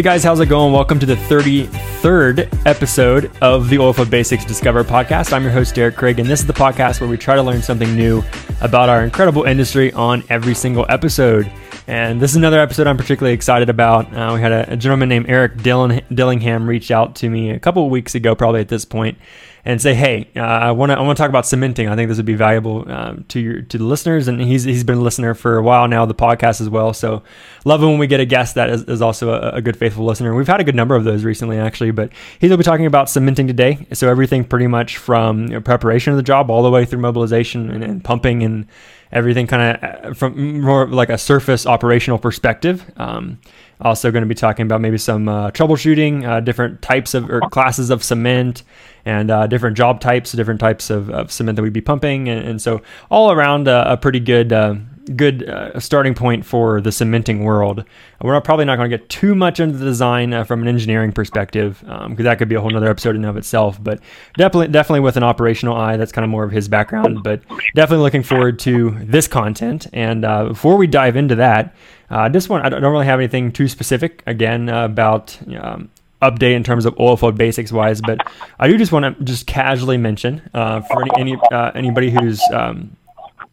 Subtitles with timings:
[0.00, 0.72] Hey guys, how's it going?
[0.72, 5.30] Welcome to the 33rd episode of the Oilfield Basics Discover podcast.
[5.30, 7.60] I'm your host, Derek Craig, and this is the podcast where we try to learn
[7.60, 8.22] something new
[8.62, 11.52] about our incredible industry on every single episode.
[11.86, 14.10] And this is another episode I'm particularly excited about.
[14.16, 17.84] Uh, we had a, a, gentleman named Eric Dillingham reach out to me a couple
[17.84, 19.18] of weeks ago, probably at this point,
[19.64, 21.88] and say, "Hey, uh, I want to I want to talk about cementing.
[21.88, 24.84] I think this would be valuable um, to your to the listeners." And he's he's
[24.84, 26.92] been a listener for a while now, the podcast as well.
[26.92, 27.22] So
[27.64, 30.04] love it when we get a guest that is, is also a, a, good faithful
[30.04, 30.34] listener.
[30.34, 31.90] We've had a good number of those recently, actually.
[31.90, 33.86] But he's going to be talking about cementing today.
[33.92, 37.00] So everything pretty much from you know, preparation of the job all the way through
[37.00, 38.66] mobilization and, and pumping and
[39.12, 42.90] everything kind of uh, from more like a surface operational perspective.
[42.96, 43.40] Um,
[43.82, 47.40] also, going to be talking about maybe some uh, troubleshooting, uh, different types of or
[47.40, 48.62] classes of cement,
[49.04, 52.46] and uh, different job types, different types of, of cement that we'd be pumping, and,
[52.46, 54.74] and so all around uh, a pretty good uh,
[55.16, 57.84] good uh, starting point for the cementing world.
[58.20, 60.68] We're not, probably not going to get too much into the design uh, from an
[60.68, 63.82] engineering perspective because um, that could be a whole other episode in of itself.
[63.82, 64.00] But
[64.36, 67.22] definitely, definitely with an operational eye, that's kind of more of his background.
[67.22, 67.42] But
[67.74, 69.86] definitely looking forward to this content.
[69.92, 71.74] And uh, before we dive into that,
[72.10, 75.38] uh, this one I don't really have anything too specific again about.
[75.56, 75.90] Um,
[76.22, 78.20] update in terms of oil field basics wise, but
[78.58, 82.42] I do just want to just casually mention uh, for any, any uh, anybody who's
[82.52, 82.94] um,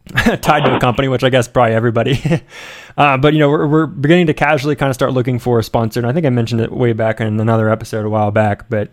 [0.40, 2.42] tied to a company, which I guess probably everybody.
[2.96, 5.64] uh, but you know, we're, we're beginning to casually kind of start looking for a
[5.64, 8.68] sponsor, and I think I mentioned it way back in another episode a while back.
[8.68, 8.90] But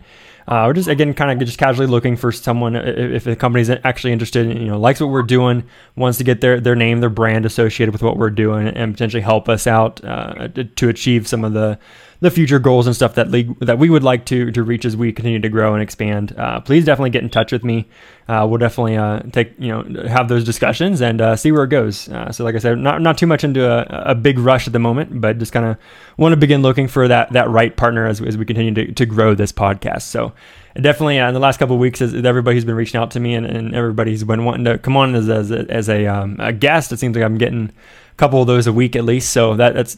[0.47, 4.13] uh, we're just again kind of just casually looking for someone if, the company's actually
[4.13, 5.63] interested, you know, likes what we're doing,
[5.95, 9.21] wants to get their their name, their brand associated with what we're doing, and potentially
[9.21, 11.79] help us out uh, to achieve some of the
[12.21, 14.95] the future goals and stuff that league that we would like to to reach as
[14.95, 16.33] we continue to grow and expand.
[16.37, 17.87] Uh, please definitely get in touch with me.
[18.27, 21.69] Uh, we'll definitely uh, take you know have those discussions and uh, see where it
[21.69, 22.09] goes.
[22.09, 24.73] Uh, so like I said, not not too much into a, a big rush at
[24.73, 25.77] the moment, but just kind of
[26.17, 29.05] want to begin looking for that that right partner as, as we continue to, to
[29.05, 30.03] grow this podcast.
[30.03, 30.33] So
[30.81, 33.35] definitely uh, in the last couple of weeks, as everybody's been reaching out to me
[33.35, 36.91] and, and everybody's been wanting to come on as as as a, um, a guest,
[36.91, 37.71] it seems like I'm getting
[38.17, 39.31] couple of those a week at least.
[39.31, 39.97] So that, that's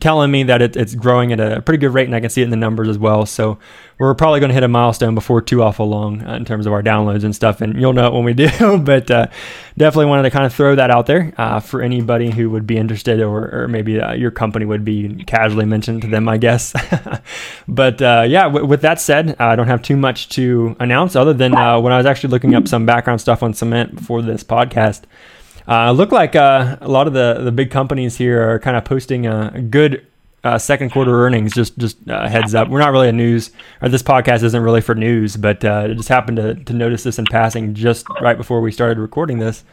[0.00, 2.40] telling me that it, it's growing at a pretty good rate, and I can see
[2.40, 3.26] it in the numbers as well.
[3.26, 3.58] So
[3.98, 6.72] we're probably going to hit a milestone before too awful long uh, in terms of
[6.72, 8.78] our downloads and stuff, and you'll know it when we do.
[8.78, 9.26] but uh,
[9.76, 12.78] definitely wanted to kind of throw that out there uh, for anybody who would be
[12.78, 16.72] interested, or, or maybe uh, your company would be casually mentioned to them, I guess.
[17.68, 21.34] but uh, yeah, w- with that said, I don't have too much to announce other
[21.34, 24.42] than uh, when I was actually looking up some background stuff on cement before this
[24.42, 25.02] podcast.
[25.68, 28.84] Uh, look like uh, a lot of the, the big companies here are kind of
[28.86, 30.06] posting a good
[30.42, 31.52] uh, second quarter earnings.
[31.52, 33.50] Just just uh, heads up, we're not really a news
[33.82, 37.18] or this podcast isn't really for news, but uh, just happened to, to notice this
[37.18, 39.64] in passing just right before we started recording this.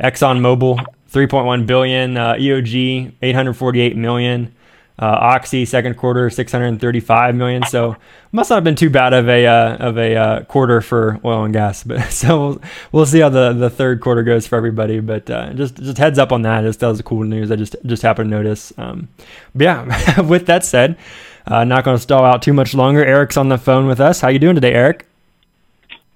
[0.00, 4.54] Exxon Mobil, 3.1 billion, uh, EOG, 848 million.
[5.00, 7.96] Uh, Oxy second quarter 635 million, so
[8.32, 11.44] must not have been too bad of a uh, of a uh, quarter for oil
[11.44, 11.84] and gas.
[11.88, 14.98] But so we'll, we'll, see how the, the third quarter goes for everybody.
[14.98, 16.62] But uh, just just heads up on that.
[16.62, 17.52] Just that was cool news.
[17.52, 18.72] I just just happened to notice.
[18.76, 19.08] Um,
[19.54, 20.98] but yeah, with that said,
[21.46, 23.04] uh, not going to stall out too much longer.
[23.04, 24.20] Eric's on the phone with us.
[24.20, 25.06] How you doing today, Eric?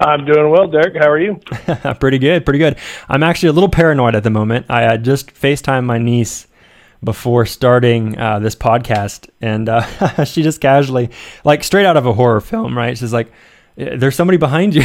[0.01, 0.97] I'm doing well, Derek.
[0.97, 1.41] How are you?
[2.01, 2.77] pretty good, pretty good.
[3.09, 4.67] I'm actually a little paranoid at the moment.
[4.69, 6.49] I uh, just FaceTime my niece
[7.05, 11.11] before starting uh, this podcast, and uh, she just casually,
[11.45, 12.97] like straight out of a horror film, right?
[12.97, 13.33] She's like,
[13.77, 14.85] "There's somebody behind you."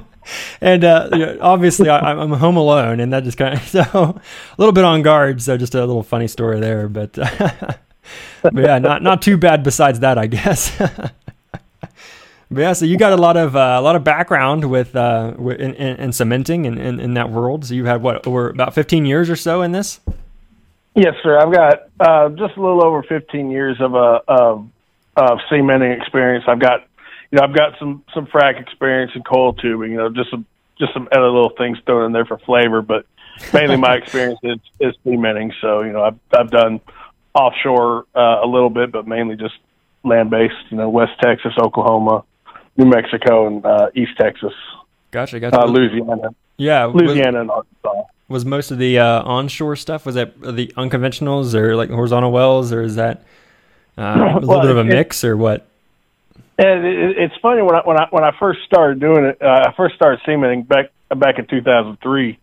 [0.60, 4.22] and uh, obviously, I, am home alone, and that just kind of so a
[4.58, 5.42] little bit on guard.
[5.42, 9.62] So just a little funny story there, but, but yeah, not not too bad.
[9.62, 10.76] Besides that, I guess.
[12.52, 15.34] But yeah, so you got a lot of uh, a lot of background with uh,
[15.38, 17.64] in, in, in cementing and in, in, that world.
[17.64, 20.00] So you've had what over about 15 years or so in this.
[20.94, 21.38] Yes, sir.
[21.38, 24.68] I've got uh, just a little over 15 years of a of,
[25.16, 26.44] of cementing experience.
[26.48, 26.80] I've got,
[27.30, 29.92] you know, I've got some some frac experience in coil tubing.
[29.92, 30.46] You know, just some
[30.78, 33.06] just some other little things thrown in there for flavor, but
[33.52, 35.52] mainly my experience is, is cementing.
[35.60, 36.80] So, you know, I've I've done
[37.34, 39.54] offshore uh, a little bit, but mainly just
[40.02, 40.54] land based.
[40.70, 42.24] You know, West Texas, Oklahoma,
[42.76, 44.54] New Mexico, and uh, East Texas.
[45.12, 45.38] Gotcha.
[45.38, 45.60] Gotcha.
[45.60, 46.34] Uh, Louisiana.
[46.60, 48.02] Yeah, Louisiana and Arkansas.
[48.28, 50.04] was most of the uh, onshore stuff?
[50.04, 53.24] Was that the unconventionals or like horizontal wells or is that
[53.96, 54.02] uh,
[54.32, 55.66] a little well, bit of a mix or what?
[56.58, 59.68] It, it, it's funny when I when I when I first started doing it uh,
[59.68, 62.38] I first started cementing back back in 2003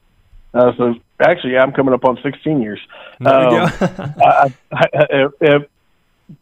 [0.56, 2.80] uh, so actually yeah, I'm coming up on 16 years.
[3.22, 5.28] Um, I, I, I,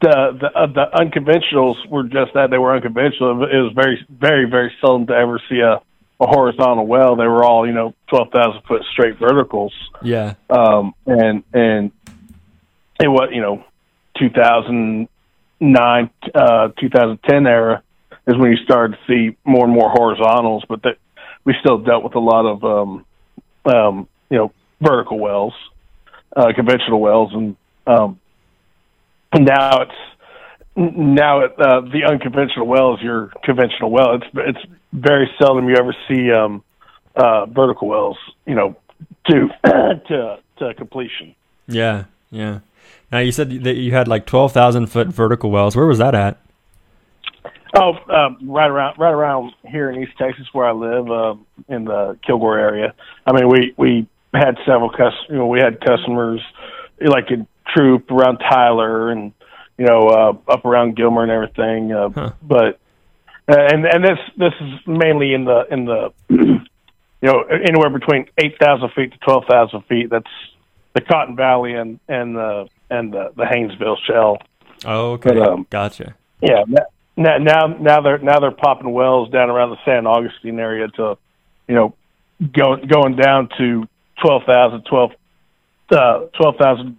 [0.02, 2.50] the the uh, the unconventionals were just that.
[2.52, 3.44] They were unconventional.
[3.44, 5.82] It was very very very seldom to ever see a
[6.20, 9.74] a horizontal well, they were all you know twelve thousand foot straight verticals.
[10.02, 10.36] Yeah.
[10.50, 11.92] Um, and and
[13.00, 13.64] it was you know
[14.20, 17.84] 2009, uh, 2010 era
[18.28, 20.98] is when you started to see more and more horizontals, but that
[21.44, 23.06] we still dealt with a lot of, um,
[23.66, 24.52] um, you know,
[24.82, 25.54] vertical wells,
[26.36, 27.56] uh, conventional wells, and
[27.88, 28.20] um,
[29.32, 29.92] and now it's
[30.76, 34.16] now uh, the unconventional well is your conventional well.
[34.16, 36.64] It's it's very seldom you ever see um,
[37.16, 38.76] uh, vertical wells, you know,
[39.28, 39.48] to
[40.08, 41.36] to to completion.
[41.68, 42.60] Yeah, yeah.
[43.12, 45.76] Now you said that you had like twelve thousand foot vertical wells.
[45.76, 46.40] Where was that at?
[47.78, 51.36] Oh, um, right around right around here in East Texas, where I live, uh,
[51.68, 52.94] in the Kilgore area.
[53.26, 55.26] I mean, we we had several customers.
[55.30, 56.42] you know, we had customers
[57.02, 59.34] like in Troup around Tyler and
[59.78, 61.92] you know uh, up around Gilmer and everything.
[61.92, 62.32] Uh, huh.
[62.42, 62.80] But
[63.48, 66.62] uh, and and this this is mainly in the in the you
[67.22, 70.10] know anywhere between eight thousand feet to twelve thousand feet.
[70.10, 70.32] That's
[70.94, 74.38] the Cotton Valley and and the and the, the Haynesville Shale.
[74.86, 76.16] Oh, okay, but, um, gotcha.
[76.42, 76.64] Yeah,
[77.18, 81.18] now now now they're now they're popping wells down around the San Augustine area to,
[81.68, 81.96] you know,
[82.54, 83.88] going going down to
[84.22, 85.12] 12,000, 12,
[85.92, 86.98] uh, 12,000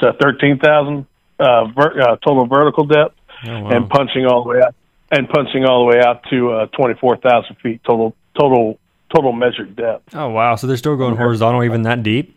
[0.00, 1.06] to 13,000
[1.38, 3.16] uh, ver- uh, total vertical depth,
[3.46, 3.70] oh, wow.
[3.70, 4.74] and punching all the way out
[5.10, 8.78] and punching all the way out to uh, 24,000 feet total total
[9.14, 10.14] total measured depth.
[10.14, 10.56] Oh wow!
[10.56, 12.36] So they're still going horizontal even that deep?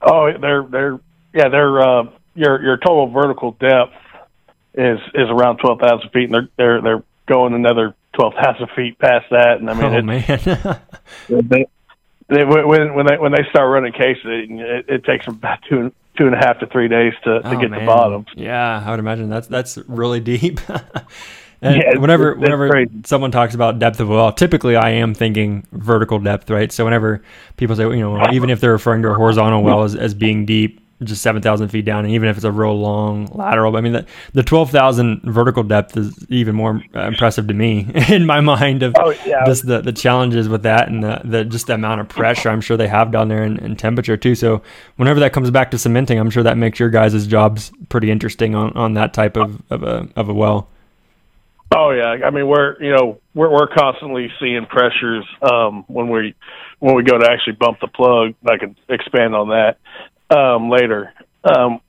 [0.00, 1.00] Oh, they're they're
[1.32, 2.04] yeah they're uh,
[2.34, 3.92] your your total vertical depth
[4.74, 9.58] is is around 12,000 feet, and they're they're they're going another 12,000 feet past that.
[9.58, 10.80] And I mean, oh it, man,
[11.48, 11.66] they,
[12.28, 15.92] they, when when they when they start running cases, it, it takes them about two
[16.16, 17.80] two and a half to three days to, to oh, get man.
[17.80, 18.26] the bottom.
[18.36, 20.60] Yeah, I would imagine that's that's really deep.
[21.60, 22.90] and yeah, whenever it's, whenever crazy.
[23.04, 26.70] someone talks about depth of well, typically I am thinking vertical depth, right?
[26.70, 27.22] So whenever
[27.56, 30.46] people say, you know, even if they're referring to a horizontal well as, as being
[30.46, 32.04] deep, just 7,000 feet down.
[32.04, 35.96] And even if it's a real long lateral, I mean, the, the 12,000 vertical depth
[35.96, 39.44] is even more impressive to me in my mind of oh, yeah.
[39.46, 42.60] just the, the challenges with that and the, the just the amount of pressure I'm
[42.60, 44.34] sure they have down there and, and temperature too.
[44.34, 44.62] So
[44.96, 48.54] whenever that comes back to cementing, I'm sure that makes your guys' jobs pretty interesting
[48.54, 50.68] on, on that type of, of a, of a well.
[51.74, 56.34] Oh yeah, I mean we're you know we're we're constantly seeing pressures um, when we
[56.78, 58.34] when we go to actually bump the plug.
[58.46, 59.78] I can expand on that
[60.30, 61.12] um, later
[61.44, 61.80] um,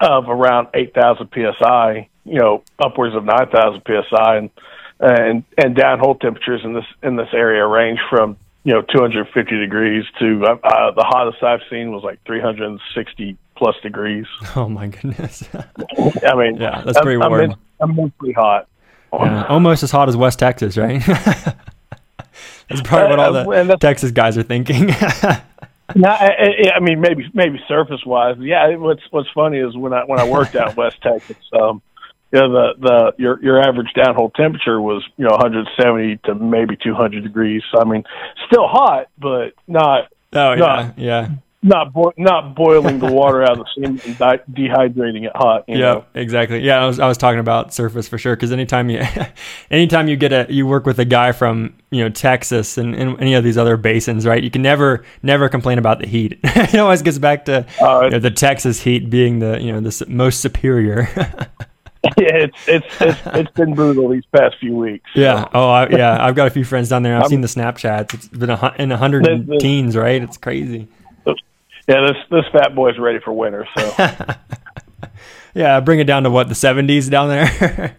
[0.00, 4.50] of around 8,000 psi, you know, upwards of 9,000 psi, and
[4.98, 10.04] and and downhole temperatures in this in this area range from you know 250 degrees
[10.18, 14.26] to uh, uh, the hottest I've seen was like 360 plus degrees.
[14.56, 15.46] Oh my goodness!
[15.54, 17.54] I mean, yeah, that's pretty I'm, warm.
[17.80, 18.68] I'm immensely hot.
[19.12, 21.02] Yeah, almost as hot as West Texas, right?
[21.06, 24.88] that's probably what all the uh, Texas guys are thinking.
[25.94, 28.36] No, I, I mean maybe maybe surface wise.
[28.38, 31.82] Yeah, what's what's funny is when I when I worked out West Texas, um,
[32.32, 36.76] you know, the the your your average downhole temperature was you know 170 to maybe
[36.76, 37.62] 200 degrees.
[37.72, 38.04] So, I mean,
[38.46, 40.10] still hot, but not.
[40.32, 41.28] Oh yeah, not, yeah
[41.62, 45.64] not bo- not boiling the water out of the seam and di- dehydrating it hot.
[45.66, 46.60] Yeah, exactly.
[46.60, 49.02] Yeah, I was I was talking about surface for sure because anytime you
[49.70, 53.20] anytime you get a you work with a guy from you know Texas and, and
[53.20, 54.42] any of these other basins, right?
[54.42, 56.38] You can never never complain about the heat.
[56.44, 59.80] it always gets back to uh, you know, the Texas heat being the you know
[59.80, 61.08] the most superior.
[62.16, 65.10] yeah, it's, it's it's it's been brutal these past few weeks.
[65.14, 65.20] So.
[65.20, 65.48] Yeah.
[65.52, 66.24] Oh, I, yeah.
[66.24, 67.16] I've got a few friends down there.
[67.16, 68.14] I've I'm, seen the Snapchats.
[68.14, 69.24] It's been a, in a hundred
[69.58, 70.22] teens, right?
[70.22, 70.86] It's crazy
[71.88, 73.66] yeah, this this fat boy's ready for winter.
[73.76, 73.94] So
[75.54, 77.96] yeah, bring it down to what the seventies down there.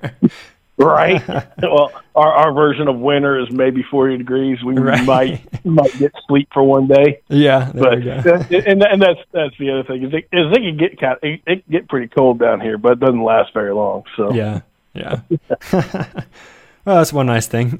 [0.78, 1.26] right.
[1.62, 4.62] Well, our our version of winter is maybe forty degrees.
[4.64, 5.06] We right.
[5.06, 7.22] might might get sleep for one day.
[7.30, 11.00] Yeah, but and and that's that's the other thing is it, is it can get
[11.00, 14.04] kind of, it, it get pretty cold down here, but it doesn't last very long.
[14.18, 14.62] So yeah,
[14.94, 15.22] yeah.
[15.72, 17.80] well, that's one nice thing.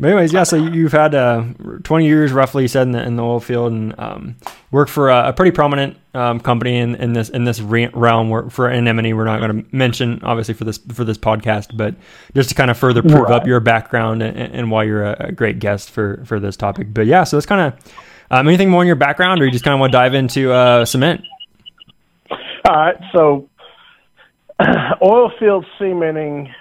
[0.00, 0.44] But anyways, yeah.
[0.44, 1.44] So you've had uh,
[1.82, 4.36] 20 years roughly, you said, in the, in the oil field, and um,
[4.70, 8.30] worked for a, a pretty prominent um, company in, in this in this realm.
[8.30, 11.94] Where, for anemone, we're not going to mention obviously for this for this podcast, but
[12.34, 13.32] just to kind of further prove right.
[13.32, 16.92] up your background and, and why you're a, a, great guest for for this topic.
[16.92, 17.92] But yeah, so that's kind of
[18.30, 20.52] um, anything more in your background, or you just kind of want to dive into
[20.52, 21.22] uh, cement.
[22.30, 22.96] All right.
[23.12, 23.48] So
[25.02, 26.52] oil field cementing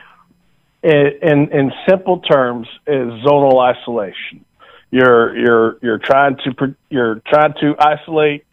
[0.84, 4.46] in in simple terms is zonal isolation.
[4.92, 8.46] You're you're you're trying to you're trying to isolate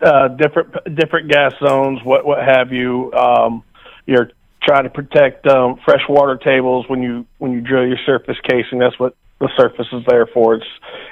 [0.00, 3.12] uh, different different gas zones, what what have you.
[3.12, 3.62] Um,
[4.06, 4.30] you're
[4.62, 8.78] trying to protect um, freshwater tables when you when you drill your surface casing.
[8.78, 10.54] That's what the surface is there for.
[10.56, 10.66] It's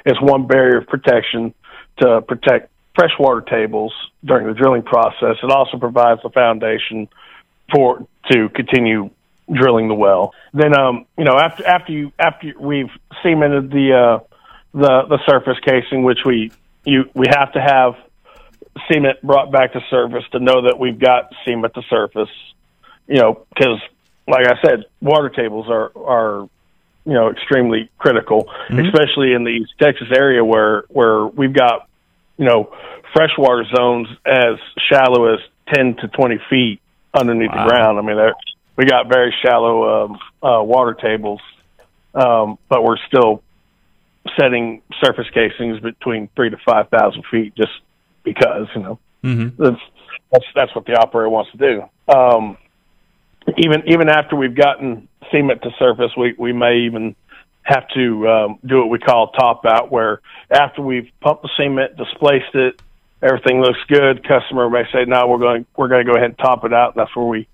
[0.05, 1.53] it's one barrier of protection
[1.99, 3.93] to protect freshwater tables
[4.23, 5.37] during the drilling process.
[5.41, 7.07] It also provides the foundation
[7.73, 9.09] for to continue
[9.51, 10.33] drilling the well.
[10.53, 12.91] Then, um, you know, after after you after we've
[13.23, 14.30] cemented the uh,
[14.73, 16.51] the the surface casing, which we
[16.85, 17.95] you we have to have
[18.91, 22.29] cement brought back to surface to know that we've got cement to surface.
[23.07, 23.79] You know, because
[24.27, 26.49] like I said, water tables are are
[27.05, 28.79] you know extremely critical, mm-hmm.
[28.79, 31.87] especially in the East Texas area where where we've got
[32.37, 32.73] you know
[33.13, 34.57] freshwater zones as
[34.89, 35.39] shallow as
[35.73, 36.81] ten to twenty feet
[37.13, 37.63] underneath wow.
[37.63, 37.99] the ground.
[37.99, 38.31] I mean,
[38.77, 41.41] we got very shallow um, uh, water tables,
[42.13, 43.43] um, but we're still
[44.39, 47.71] setting surface casings between three to five thousand feet just
[48.23, 49.63] because you know mm-hmm.
[49.63, 49.81] that's
[50.31, 52.13] that's that's what the operator wants to do.
[52.13, 52.57] Um,
[53.57, 57.15] even even after we've gotten cement to surface, we we may even
[57.63, 61.95] have to um, do what we call top out, where after we've pumped the cement,
[61.95, 62.81] displaced it,
[63.21, 64.27] everything looks good.
[64.27, 66.95] Customer may say, "No, we're going we're going to go ahead and top it out."
[66.95, 67.47] And that's where we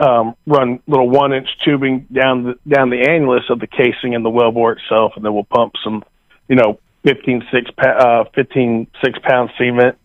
[0.00, 4.24] um, run little one inch tubing down the down the annulus of the casing and
[4.24, 6.02] the wellbore itself, and then we'll pump some,
[6.48, 9.96] you know, 15 six uh, 15 six pound cement,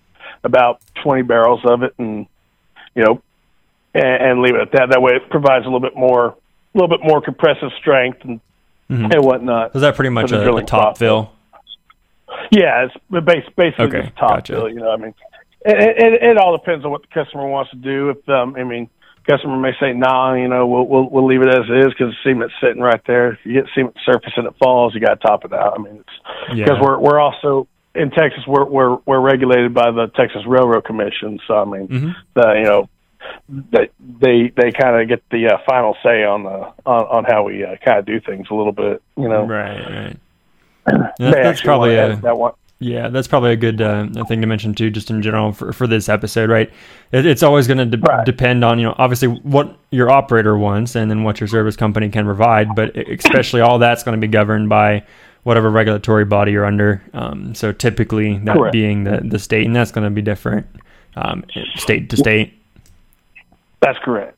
[0.44, 2.28] about 20 barrels of it, and
[2.94, 3.22] you know,
[3.94, 4.90] and, and leave it at that.
[4.92, 6.36] That way, it provides a little bit more, a
[6.74, 8.42] little bit more compressive strength and
[8.90, 9.12] mm-hmm.
[9.12, 9.76] and whatnot.
[9.76, 11.32] Is that pretty much a, a top fill?
[12.52, 14.54] Yeah, it's basically okay, just top gotcha.
[14.54, 14.70] fill.
[14.70, 15.14] You know, I mean,
[15.66, 18.10] it, it, it all depends on what the customer wants to do.
[18.10, 18.90] If um, I mean,
[19.28, 22.14] customer may say, "Nah, you know, we'll we'll, we'll leave it as it is because
[22.14, 23.34] the cement's sitting right there.
[23.34, 25.78] If you get cement surface and it falls, you got to top it out.
[25.78, 26.82] I mean, it's because yeah.
[26.82, 28.44] we're we're also in Texas.
[28.48, 31.40] We're we're we're regulated by the Texas Railroad Commission.
[31.48, 32.12] So I mean, mm-hmm.
[32.34, 32.90] the you know.
[33.50, 37.42] They they they kind of get the uh, final say on the on, on how
[37.42, 39.48] we uh, kind of do things a little bit, you know.
[39.48, 40.20] Right,
[40.86, 41.12] right.
[41.18, 42.54] that's probably a, that one.
[42.80, 45.88] Yeah, that's probably a good uh, thing to mention too, just in general for, for
[45.88, 46.70] this episode, right?
[47.14, 48.26] It, it's always going to de- right.
[48.26, 52.10] depend on you know obviously what your operator wants and then what your service company
[52.10, 55.06] can provide, but especially all that's going to be governed by
[55.44, 57.02] whatever regulatory body you're under.
[57.14, 58.74] Um, so typically that Correct.
[58.74, 60.68] being the the state, and that's going to be different
[61.16, 62.54] um, state to state.
[63.80, 64.38] That's correct.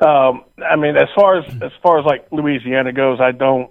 [0.00, 3.70] Um, I mean, as far as as far as like Louisiana goes, I don't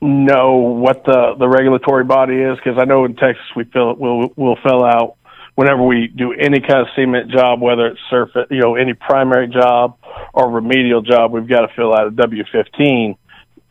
[0.00, 4.32] know what the the regulatory body is because I know in Texas we fill we'll
[4.36, 5.16] we'll fill out
[5.58, 9.48] whenever we do any kind of cement job, whether it's surface, you know, any primary
[9.48, 9.98] job
[10.32, 13.16] or remedial job, we've got to fill out a W fifteen.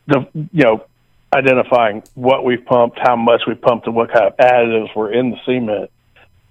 [0.07, 0.85] The you know
[1.33, 5.31] identifying what we've pumped, how much we pumped, and what kind of additives were in
[5.31, 5.89] the cement,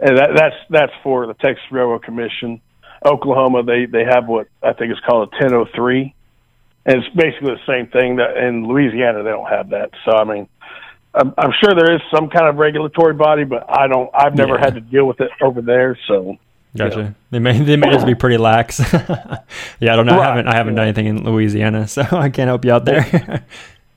[0.01, 2.63] and that, that's that's for the Texas Railroad Commission.
[3.05, 6.15] Oklahoma, they they have what I think is called a 1003
[6.87, 9.91] and it's basically the same thing that in Louisiana they don't have that.
[10.05, 10.49] So I mean,
[11.15, 14.09] I'm, I'm sure there is some kind of regulatory body, but I don't.
[14.15, 14.65] I've never yeah.
[14.65, 15.99] had to deal with it over there.
[16.07, 16.39] So
[16.77, 17.03] Gotcha.
[17.03, 17.15] Know.
[17.31, 18.79] They may they may just be pretty lax.
[18.93, 20.17] yeah, I don't know.
[20.17, 20.23] Right.
[20.23, 20.77] I haven't I haven't yeah.
[20.77, 23.45] done anything in Louisiana, so I can't help you out there.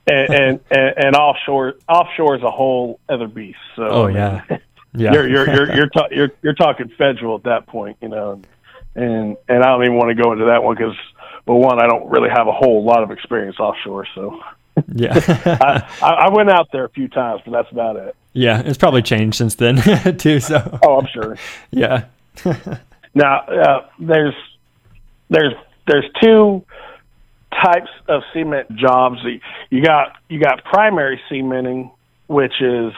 [0.08, 3.60] and, and, and and offshore offshore is a whole other beast.
[3.76, 4.44] So oh yeah,
[4.94, 5.14] yeah.
[5.14, 8.42] You're you're you're you're, ta- you're you're talking federal at that point, you know,
[8.96, 10.96] and and I don't even want to go into that one because
[11.50, 14.40] well, one, I don't really have a whole lot of experience offshore, so
[14.94, 15.16] yeah,
[16.00, 18.16] I, I went out there a few times, but that's about it.
[18.34, 19.78] Yeah, it's probably changed since then
[20.18, 20.42] too.
[20.42, 21.38] So, oh, I'm sure.
[21.72, 22.06] Yeah.
[23.16, 24.36] now, uh, there's
[25.32, 25.54] there's
[25.88, 26.64] there's two
[27.52, 29.18] types of cement jobs.
[29.72, 31.90] You got you got primary cementing,
[32.28, 32.94] which is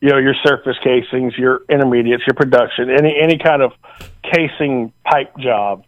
[0.00, 3.72] you know your surface casings, your intermediates, your production, any any kind of
[4.22, 5.84] casing pipe job.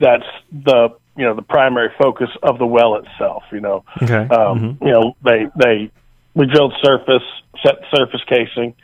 [0.00, 3.42] That's the you know the primary focus of the well itself.
[3.50, 4.14] You know, okay.
[4.14, 4.86] um, mm-hmm.
[4.86, 5.90] you know they they
[6.34, 7.24] we drilled surface,
[7.62, 8.74] set surface casing,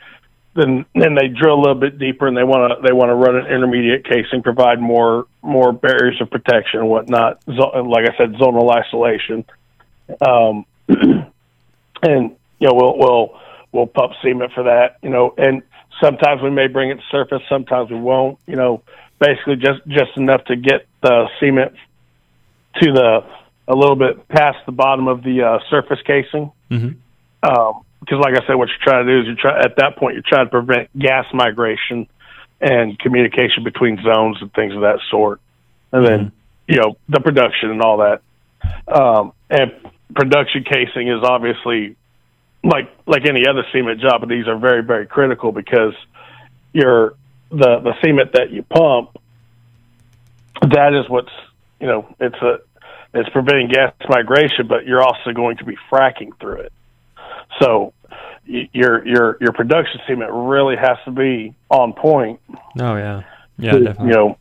[0.55, 3.15] then then they drill a little bit deeper and they want to they want to
[3.15, 7.39] run an intermediate casing, provide more more barriers of protection and whatnot.
[7.47, 9.45] Like I said, zonal isolation,
[10.25, 13.39] um, and you know we'll we'll
[13.71, 14.97] we'll pump cement for that.
[15.01, 15.61] You know, and
[16.01, 18.39] sometimes we may bring it to surface, sometimes we won't.
[18.47, 18.81] You know,
[19.19, 21.73] basically just just enough to get the cement
[22.81, 23.19] to the
[23.67, 26.51] a little bit past the bottom of the uh, surface casing.
[26.69, 27.49] Mm-hmm.
[27.49, 29.97] Um, because, like I said, what you're trying to do is you're try at that
[29.97, 32.07] point you're trying to prevent gas migration
[32.61, 35.41] and communication between zones and things of that sort,
[35.91, 36.71] and then mm-hmm.
[36.71, 38.21] you know the production and all that.
[38.87, 39.71] Um, and
[40.15, 41.95] production casing is obviously
[42.63, 45.93] like like any other cement job, but these are very very critical because
[46.73, 47.15] your
[47.49, 49.17] the the cement that you pump
[50.61, 51.31] that is what's
[51.79, 52.59] you know, it's a
[53.13, 56.73] it's preventing gas migration, but you're also going to be fracking through it.
[57.61, 57.93] So
[58.45, 62.39] your your your production cement really has to be on point.
[62.79, 63.23] Oh yeah,
[63.57, 64.07] yeah, to, definitely.
[64.07, 64.37] You know,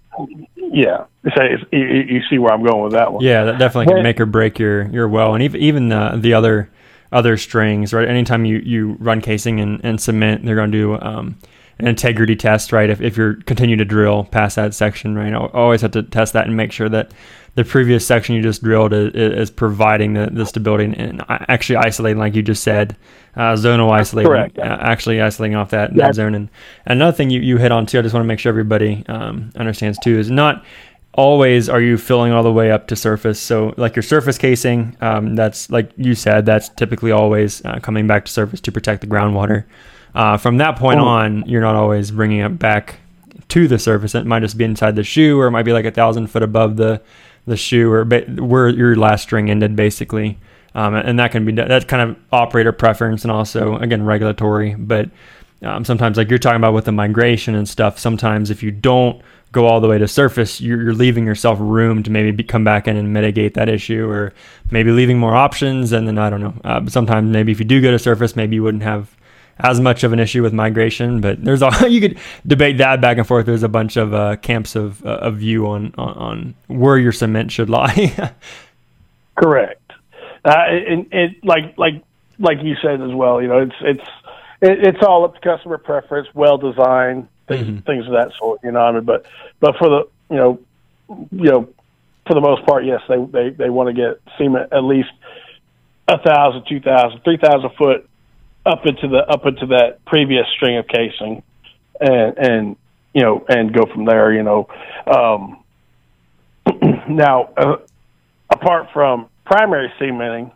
[0.57, 3.25] yeah, so you, you see where I'm going with that one.
[3.25, 6.35] Yeah, that definitely can make or break your your well, and even even the the
[6.35, 6.71] other
[7.13, 8.09] other strings, right?
[8.09, 11.39] Anytime you you run casing and, and cement, they're going to do um,
[11.79, 12.91] an integrity test, right?
[12.91, 15.33] If if you're continue to drill past that section, right?
[15.33, 17.13] I always have to test that and make sure that
[17.55, 22.19] the previous section you just drilled is, is providing the, the stability and actually isolating,
[22.19, 22.97] like you just said,
[23.37, 24.59] uh, zonal isolating, Correct.
[24.59, 26.35] Uh, actually isolating off that, that zone.
[26.35, 26.49] And
[26.87, 29.53] another thing you, you hit on too, I just want to make sure everybody um,
[29.55, 30.65] understands too, is not
[31.13, 33.41] always are you filling all the way up to surface.
[33.41, 38.09] So like your surface casing, um, that's like you said, that's typically always uh, coming
[38.09, 39.65] back to surface to protect the groundwater.
[40.15, 41.05] Uh, from that point oh.
[41.05, 42.97] on, you're not always bringing it back
[43.49, 44.15] to the surface.
[44.15, 46.43] It might just be inside the shoe, or it might be like a thousand foot
[46.43, 47.01] above the
[47.47, 50.39] the shoe or ba- where your last string ended, basically.
[50.75, 54.75] Um, and that can be that's kind of operator preference and also again regulatory.
[54.75, 55.11] But
[55.63, 59.21] um, sometimes, like you're talking about with the migration and stuff, sometimes if you don't
[59.53, 62.65] go all the way to surface, you're, you're leaving yourself room to maybe be, come
[62.65, 64.33] back in and mitigate that issue, or
[64.71, 65.93] maybe leaving more options.
[65.93, 66.55] And then I don't know.
[66.65, 69.17] Uh, sometimes maybe if you do go to surface, maybe you wouldn't have
[69.59, 73.19] as much of an issue with migration, but there's all you could debate that back
[73.19, 73.47] and forth.
[73.47, 77.13] There's a bunch of uh, camps of uh, of view on, on, on where your
[77.13, 78.33] cement should lie.
[79.37, 79.93] Correct,
[80.45, 82.03] uh, and it like like
[82.39, 83.41] like you said as well.
[83.41, 84.09] You know, it's it's
[84.61, 87.79] it, it's all up to customer preference, well designed things mm-hmm.
[87.81, 88.61] things of that sort.
[88.63, 89.27] You know, I mean, but
[89.61, 90.61] but for the you know
[91.09, 91.69] you know
[92.27, 95.11] for the most part, yes, they they they want to get cement at least
[96.09, 98.09] a thousand, two thousand, three thousand foot
[98.67, 101.43] up into the up into that previous string of casing,
[102.01, 102.77] and and
[103.13, 104.33] you know and go from there.
[104.33, 104.69] You know,
[105.07, 105.65] um,
[107.09, 107.77] now uh,
[108.51, 110.51] apart from primary cementing,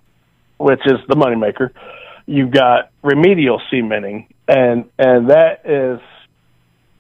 [0.58, 1.70] which is the moneymaker,
[2.26, 6.00] you've got remedial cementing, and and that is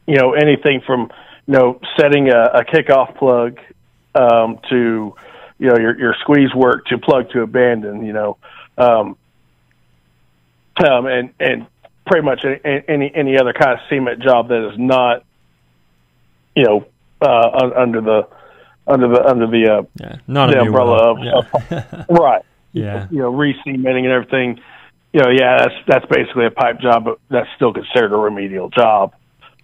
[0.06, 1.10] you know anything from
[1.46, 3.58] you know setting a, a kickoff plug
[4.14, 5.14] um, to
[5.58, 8.04] you know your your squeeze work to plug to abandon.
[8.04, 8.36] You know.
[8.76, 9.17] Um,
[10.84, 11.66] um, and and
[12.06, 15.24] pretty much any, any any other kind of cement job that is not,
[16.54, 16.86] you know,
[17.20, 18.28] uh, under the
[18.86, 22.04] under the under the uh, yeah, not the umbrella of, yeah.
[22.10, 22.42] right.
[22.72, 24.60] Yeah, you know, re-cementing and everything.
[25.12, 28.68] You know, yeah, that's that's basically a pipe job, but that's still considered a remedial
[28.68, 29.14] job.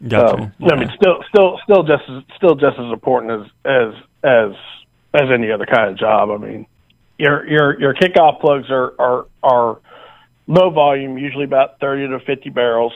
[0.07, 0.43] Gotcha.
[0.43, 0.73] Um, yeah.
[0.73, 4.53] I mean, still, still, still just as, still just as important as as as
[5.15, 6.31] as any other kind of job.
[6.31, 6.67] I mean,
[7.19, 9.79] your your your kickoff plugs are are are
[10.47, 12.93] low volume, usually about 30 to 50 barrels.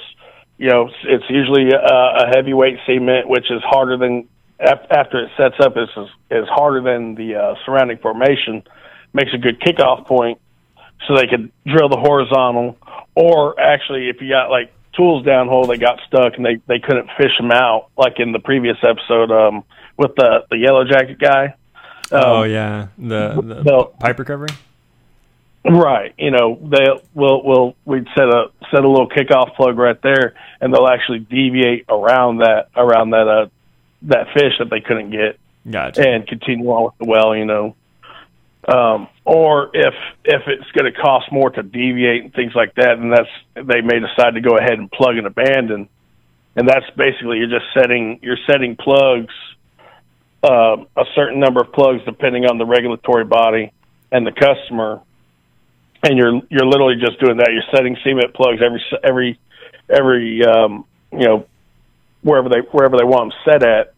[0.59, 4.29] You know, it's usually a, a heavyweight cement, which is harder than
[4.61, 5.89] after it sets up is
[6.31, 8.63] is harder than the uh, surrounding formation.
[9.13, 10.41] Makes a good kickoff point,
[11.07, 12.77] so they could drill the horizontal.
[13.15, 17.09] Or actually, if you got like tools downhole, they got stuck and they they couldn't
[17.17, 19.65] fish them out, like in the previous episode um,
[19.97, 21.55] with the the yellow jacket guy.
[22.11, 24.49] Um, oh yeah, the, the pipe recovery.
[25.68, 26.14] Right.
[26.16, 30.35] You know, they will will we'd set a set a little kickoff plug right there,
[30.61, 33.46] and they'll actually deviate around that around that uh
[34.02, 36.09] that fish that they couldn't get, gotcha.
[36.09, 37.37] and continue on with the well.
[37.37, 37.76] You know,
[38.66, 42.96] um, or if if it's going to cost more to deviate and things like that,
[42.98, 45.88] then that's they may decide to go ahead and plug and abandon,
[46.57, 49.35] and that's basically you're just setting you're setting plugs,
[50.42, 53.72] uh, a certain number of plugs depending on the regulatory body
[54.11, 55.02] and the customer
[56.03, 57.49] and you're you're literally just doing that.
[57.53, 59.41] You're setting cement plugs every every
[59.89, 61.47] every um, you know
[62.23, 63.95] wherever they wherever they want them set at,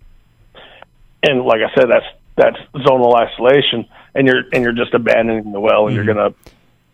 [1.22, 5.60] and like I said, that's that's zonal isolation, and you're and you're just abandoning the
[5.60, 6.06] well, and mm-hmm.
[6.06, 6.34] you're gonna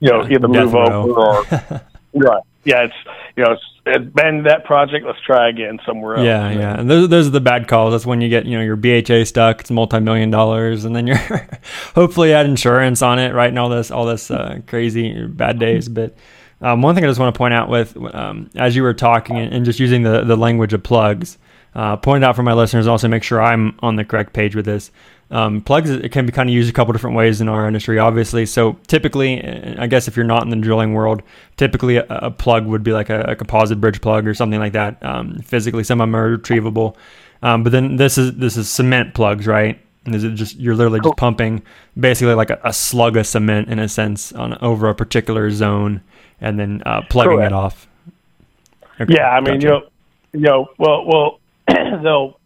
[0.01, 1.45] you know either move over or
[2.15, 2.43] right.
[2.65, 2.95] Yeah, it's
[3.37, 5.07] you know it's abandon that project.
[5.07, 6.25] Let's try again somewhere else.
[6.25, 6.81] Yeah, yeah.
[6.81, 7.93] And those, those are the bad calls.
[7.93, 9.61] That's when you get you know your BHA stuck.
[9.61, 11.17] It's multi million dollars, and then you're
[11.95, 13.49] hopefully had insurance on it, right?
[13.49, 15.89] And all this all this uh, crazy bad days.
[15.89, 16.17] But
[16.61, 19.37] um, one thing I just want to point out with um, as you were talking
[19.37, 21.39] and, just using the the language of plugs,
[21.75, 24.65] uh, point out for my listeners also make sure I'm on the correct page with
[24.65, 24.91] this.
[25.29, 27.99] Um, plugs it can be kind of used a couple different ways in our industry,
[27.99, 28.47] obviously.
[28.47, 31.23] So typically, uh, I guess if you're not in the drilling world,
[31.57, 34.73] typically a, a plug would be like a, a, composite bridge plug or something like
[34.75, 35.05] that.
[35.05, 36.95] Um, physically, some of them are retrievable,
[37.43, 39.81] um, but then this is this is cement plugs, right?
[40.05, 41.63] And is it just you're literally just pumping
[41.99, 46.03] basically like a, a, slug of cement in a sense on over a particular zone,
[46.41, 47.51] and then uh, plugging Correct.
[47.51, 47.89] it off.
[49.01, 49.67] Okay, yeah, I mean, gotcha.
[49.67, 49.83] you know,
[50.33, 51.41] you know, well, well,
[52.03, 52.39] they'll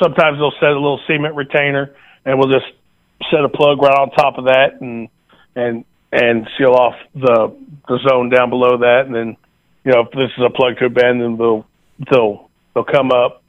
[0.00, 2.66] sometimes they'll set a little cement retainer, and we'll just
[3.30, 5.08] set a plug right on top of that, and
[5.56, 7.56] and and seal off the
[7.88, 9.36] the zone down below that, and then
[9.84, 11.66] you know if this is a plug to abandon, they'll
[12.10, 13.42] they'll they'll come up.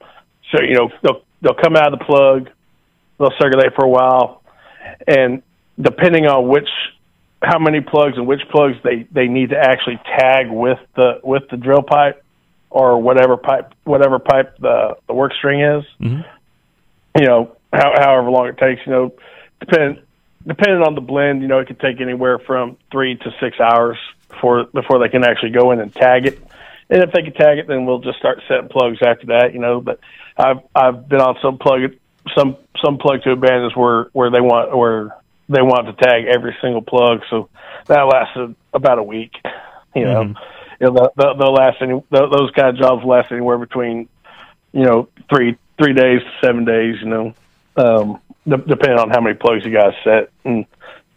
[0.51, 2.49] So you know they'll they'll come out of the plug,
[3.17, 4.41] they'll circulate for a while,
[5.07, 5.43] and
[5.79, 6.69] depending on which
[7.41, 11.43] how many plugs and which plugs they they need to actually tag with the with
[11.51, 12.23] the drill pipe
[12.69, 15.83] or whatever pipe whatever pipe the the work string is.
[16.01, 16.25] Mhm.
[17.19, 18.81] You know, how, however long it takes.
[18.85, 19.13] You know,
[19.59, 20.01] depend
[20.47, 21.41] depending on the blend.
[21.41, 23.97] You know, it could take anywhere from three to six hours
[24.29, 26.39] before before they can actually go in and tag it.
[26.91, 29.53] And if they can tag it, then we'll just start setting plugs after that.
[29.53, 29.99] You know, but
[30.37, 31.93] I've I've been on some plug
[32.37, 35.15] some some plug to abandons where where they want where
[35.49, 37.21] they want to tag every single plug.
[37.29, 37.49] So
[37.87, 39.33] that lasted about a week.
[39.95, 40.35] You know, Mhm.
[40.79, 44.07] You know they'll- last any those kind of jobs last anywhere between
[44.71, 46.95] you know three three days to seven days.
[47.01, 47.33] You know,
[47.75, 50.29] um, de- depending on how many plugs you guys set.
[50.43, 50.65] And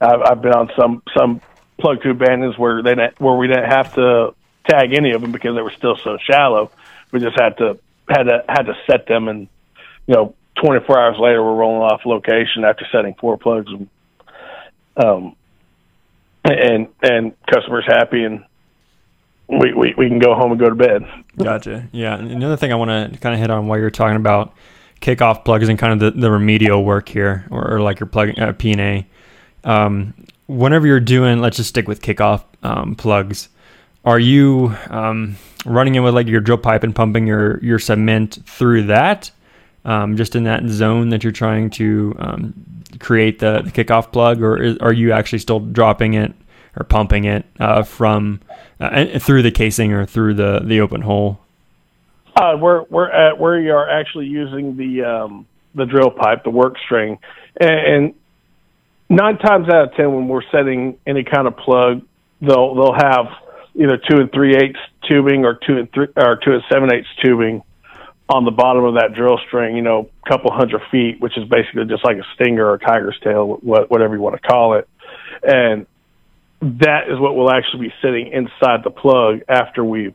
[0.00, 1.40] I've, I've been on some some
[1.78, 4.34] plug to abandons where they where we didn't have to
[4.68, 6.70] tag any of them because they were still so shallow.
[7.10, 9.48] We just had to had to had to set them, and
[10.06, 13.70] you know, 24 hours later, we're rolling off location after setting four plugs.
[13.70, 13.88] And,
[14.96, 15.36] um,
[16.44, 18.44] and and customers happy, and
[19.60, 21.04] we, we we can go home and go to bed.
[21.36, 21.88] Gotcha.
[21.92, 22.16] Yeah.
[22.18, 24.54] And Another thing I want to kind of hit on while you're talking about
[25.00, 28.38] kickoff plugs and kind of the, the remedial work here, or, or like your plug
[28.38, 29.06] uh, P and A.
[29.64, 30.14] Um,
[30.46, 33.48] whenever you're doing, let's just stick with kickoff um, plugs.
[34.04, 38.38] Are you um, running in with like your drill pipe and pumping your your cement
[38.46, 39.30] through that,
[39.84, 42.54] um, just in that zone that you're trying to um,
[42.98, 46.32] create the, the kickoff plug, or is, are you actually still dropping it
[46.76, 48.40] or pumping it uh, from
[48.80, 51.40] uh, through the casing or through the the open hole?
[52.36, 56.50] Uh, we're we're at where you are actually using the um, the drill pipe, the
[56.50, 57.18] work string,
[57.60, 58.14] and, and
[59.10, 62.02] nine times out of ten, when we're setting any kind of plug,
[62.40, 63.26] they'll they'll have
[63.74, 67.08] either two and three eighths tubing or two and three or two and seven eighths
[67.22, 67.62] tubing
[68.28, 69.76] on the bottom of that drill string.
[69.76, 72.78] You know, a couple hundred feet, which is basically just like a stinger or a
[72.78, 74.88] tiger's tail, whatever you want to call it,
[75.42, 75.86] and
[76.62, 80.14] that is what will actually be sitting inside the plug after we've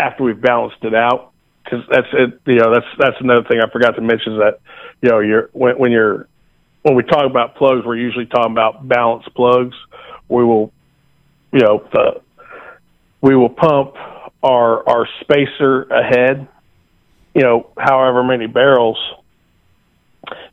[0.00, 1.30] after we've balanced it out.
[1.64, 4.58] Because that's it you know that's that's another thing i forgot to mention is that
[5.00, 6.26] you know you're when, when you're
[6.82, 9.76] when we talk about plugs we're usually talking about balanced plugs.
[10.28, 10.72] We will
[11.52, 12.20] you know the,
[13.20, 13.94] we will pump
[14.42, 16.48] our our spacer ahead
[17.32, 18.98] you know however many barrels.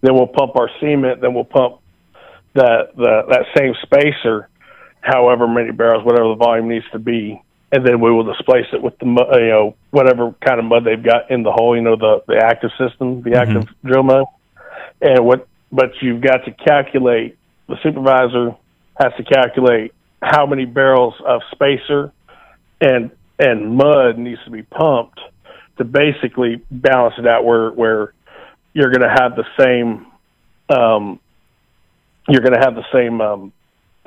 [0.01, 1.79] Then we'll pump our cement then we'll pump
[2.53, 4.47] that the that same spacer
[5.01, 8.81] however many barrels whatever the volume needs to be and then we will displace it
[8.81, 11.75] with the you know whatever kind of mud they've got in the hole.
[11.75, 14.25] You know the the active system, the active drill mud,
[15.01, 15.47] and what.
[15.71, 17.37] But you've got to calculate.
[17.67, 18.55] The supervisor
[18.99, 22.11] has to calculate how many barrels of spacer
[22.81, 25.19] and and mud needs to be pumped
[25.77, 28.13] to basically balance it out where where
[28.73, 30.07] you're going to have the same
[30.75, 31.19] um,
[32.27, 33.53] you're going to have the same um,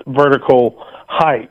[0.06, 1.50] vertical height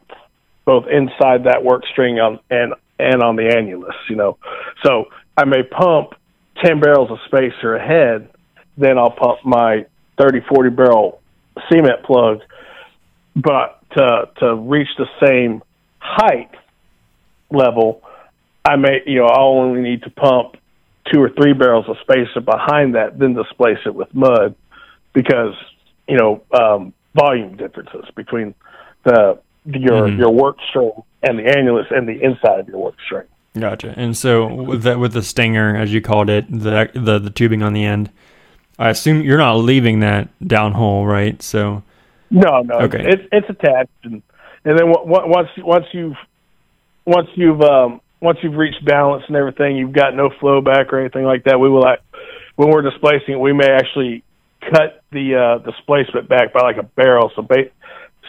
[0.66, 4.38] both inside that work string on and and on the annulus, you know.
[4.86, 6.14] So I may pump
[6.64, 8.30] ten barrels of spacer ahead,
[8.78, 9.86] then I'll pump my
[10.20, 11.22] 30, 40 barrel
[11.70, 12.42] cement plug,
[13.36, 15.64] but to to reach the same
[16.00, 16.52] height
[17.50, 18.02] level,
[18.64, 20.58] I may you know I only need to pump
[21.12, 24.56] two or three barrels of spacer behind that, then displace it with mud,
[25.14, 25.56] because
[26.08, 28.54] you know um, volume differences between
[29.04, 30.18] the your Mhm.
[30.18, 30.92] your work string
[31.24, 33.24] and the annulus and the inside of your work string.
[33.58, 33.94] Gotcha.
[33.98, 37.62] And so with that, with the stinger, as you called it, the the the tubing
[37.62, 38.10] on the end,
[38.80, 41.42] I assume you're not leaving that downhole, right?
[41.42, 41.84] So
[42.32, 43.04] No, no, Okay.
[43.06, 44.22] it's it's attached, and
[44.64, 46.16] and then w- w- once once you've
[47.06, 51.00] once you've um, once you've reached balance and everything, you've got no flow back or
[51.00, 51.60] anything like that.
[51.60, 52.00] We will like
[52.56, 54.24] when we're displacing it, we may actually
[54.62, 57.32] cut the uh, displacement back by like a barrel.
[57.36, 57.70] So ba-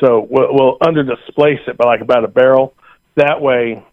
[0.01, 2.75] so we'll, we'll under displace it by like about a barrel.
[3.17, 3.85] That way,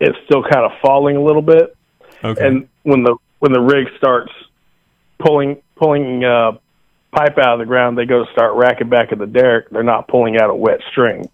[0.00, 1.76] it's still kind of falling a little bit.
[2.24, 4.32] okay, and when the when the rig starts
[5.18, 6.52] pulling pulling uh,
[7.12, 9.70] pipe out of the ground, they go to start racking back at the derrick.
[9.70, 11.28] They're not pulling out a wet string.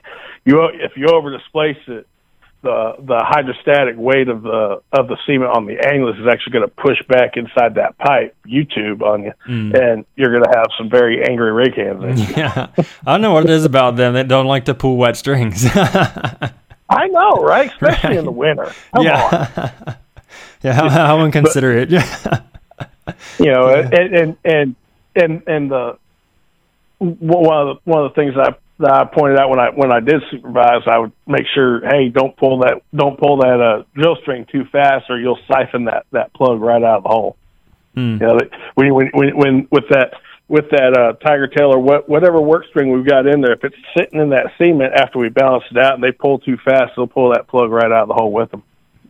[0.45, 2.07] You if you over displace it,
[2.65, 6.69] the the hydrostatic weight of the of the cement on the annulus is actually going
[6.69, 9.75] to push back inside that pipe U tube on you, Mm.
[9.81, 12.31] and you're going to have some very angry rig hands.
[12.37, 12.67] yeah,
[13.07, 15.65] I don't know what it is about them that don't like to pull wet strings.
[15.77, 17.71] I know, right?
[17.71, 18.73] Especially in the winter.
[18.95, 19.05] Come on.
[19.05, 19.71] yeah,
[20.63, 21.91] yeah, how, how inconsiderate.
[21.91, 22.41] Yeah,
[23.39, 24.77] you know, and and and
[25.15, 25.99] and and the
[26.99, 29.93] one of the one of the things I that I pointed out when I when
[29.93, 33.85] I did supervise, I would make sure, hey, don't pull that don't pull that uh,
[33.95, 37.37] drill string too fast, or you'll siphon that that plug right out of the hole.
[37.97, 38.21] Mm.
[38.21, 38.39] You know,
[38.75, 40.15] when, when when when with that
[40.49, 43.65] with that uh, tiger tail or what whatever work string we've got in there, if
[43.65, 46.93] it's sitting in that cement after we balance it out and they pull too fast,
[46.97, 48.63] they'll pull that plug right out of the hole with them.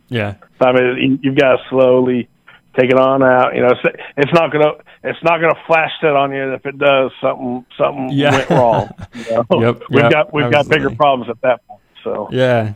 [0.07, 0.35] Yeah.
[0.61, 2.29] I mean, you've got to slowly
[2.77, 3.55] take it on out.
[3.55, 6.53] You know, it's, it's not gonna it's not gonna flash set on you.
[6.53, 8.31] If it does, something something Yeah.
[8.31, 8.89] went wrong.
[9.15, 9.61] You know?
[9.61, 11.81] Yep, we've yep, got we've got bigger problems at that point.
[12.03, 12.73] So Yeah.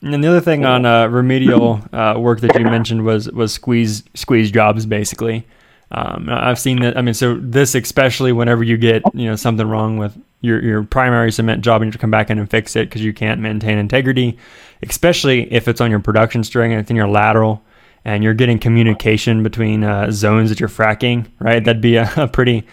[0.00, 3.52] And then the other thing on uh, remedial uh, work that you mentioned was was
[3.52, 5.46] squeeze squeeze jobs basically.
[5.92, 6.96] Um, I've seen that.
[6.96, 10.82] I mean, so this especially whenever you get you know something wrong with your your
[10.82, 13.12] primary cement job and you have to come back in and fix it because you
[13.12, 14.38] can't maintain integrity,
[14.82, 17.62] especially if it's on your production string and it's in your lateral
[18.04, 21.28] and you're getting communication between uh, zones that you're fracking.
[21.38, 22.66] Right, that'd be a, a pretty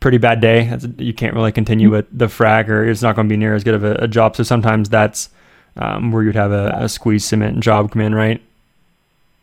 [0.00, 0.66] pretty bad day.
[0.66, 3.54] That's, you can't really continue with the frac, or it's not going to be near
[3.54, 4.36] as good of a, a job.
[4.36, 5.28] So sometimes that's
[5.76, 8.42] um, where you'd have a, a squeeze cement job come in, right?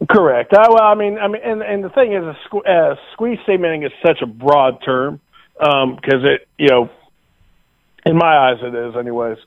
[0.10, 0.54] Correct.
[0.54, 3.84] Uh, well, I mean, I mean, and and the thing is, a uh, squeeze cementing
[3.84, 5.19] is such a broad term
[5.60, 6.89] because it, you know,
[8.06, 9.38] in my eyes, it is, anyways.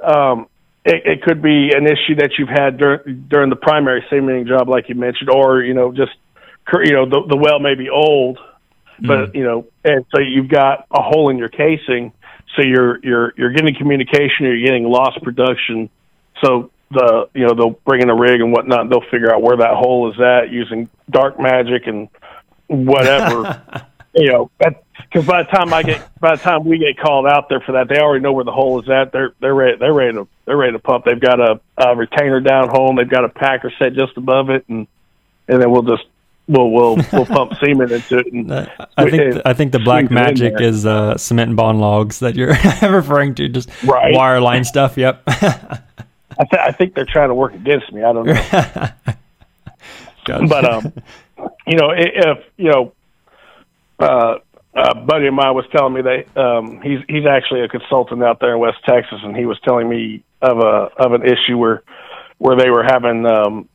[0.00, 0.46] Um,
[0.84, 4.68] it, it could be an issue that you've had during during the primary cementing job,
[4.68, 6.12] like you mentioned, or you know, just
[6.66, 8.38] cur- you know, the the well may be old,
[9.00, 9.36] but mm-hmm.
[9.36, 12.12] you know, and so you've got a hole in your casing,
[12.54, 15.88] so you're you're you're getting communication, you're getting lost production,
[16.44, 18.82] so the you know they'll bring in a rig and whatnot.
[18.82, 22.08] And they'll figure out where that hole is at using dark magic and
[22.66, 23.86] whatever.
[24.14, 24.50] you know,
[25.02, 27.72] because by the time I get by the time we get called out there for
[27.72, 29.12] that, they already know where the hole is at.
[29.12, 31.04] They're they're ready they're ready to they're ready to pump.
[31.04, 32.96] They've got a, a retainer down home.
[32.96, 34.86] They've got a packer set just above it, and
[35.48, 36.04] and then we'll just
[36.46, 38.32] we'll we'll we'll pump cement into it.
[38.32, 41.48] And Uh, I think I think the black squeeze it in magic is uh, cement
[41.48, 44.14] and bond logs that you're referring to, just Right.
[44.14, 44.96] wire line stuff.
[44.96, 45.22] Yep.
[45.26, 48.02] I, th- I think they're trying to work against me.
[48.02, 48.88] I don't know.
[50.24, 50.46] Gotcha.
[50.48, 50.92] but um,
[51.66, 52.92] you know, if you know,
[53.98, 54.36] uh,
[54.84, 58.38] a buddy of mine was telling me that um, he's he's actually a consultant out
[58.40, 61.82] there in West Texas, and he was telling me of a of an issue where
[62.38, 63.68] where they were having um,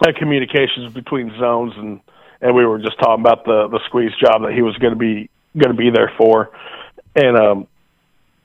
[0.00, 2.00] uh, communications between zones, and
[2.40, 4.98] and we were just talking about the the squeeze job that he was going to
[4.98, 6.50] be going to be there for,
[7.14, 7.66] and um,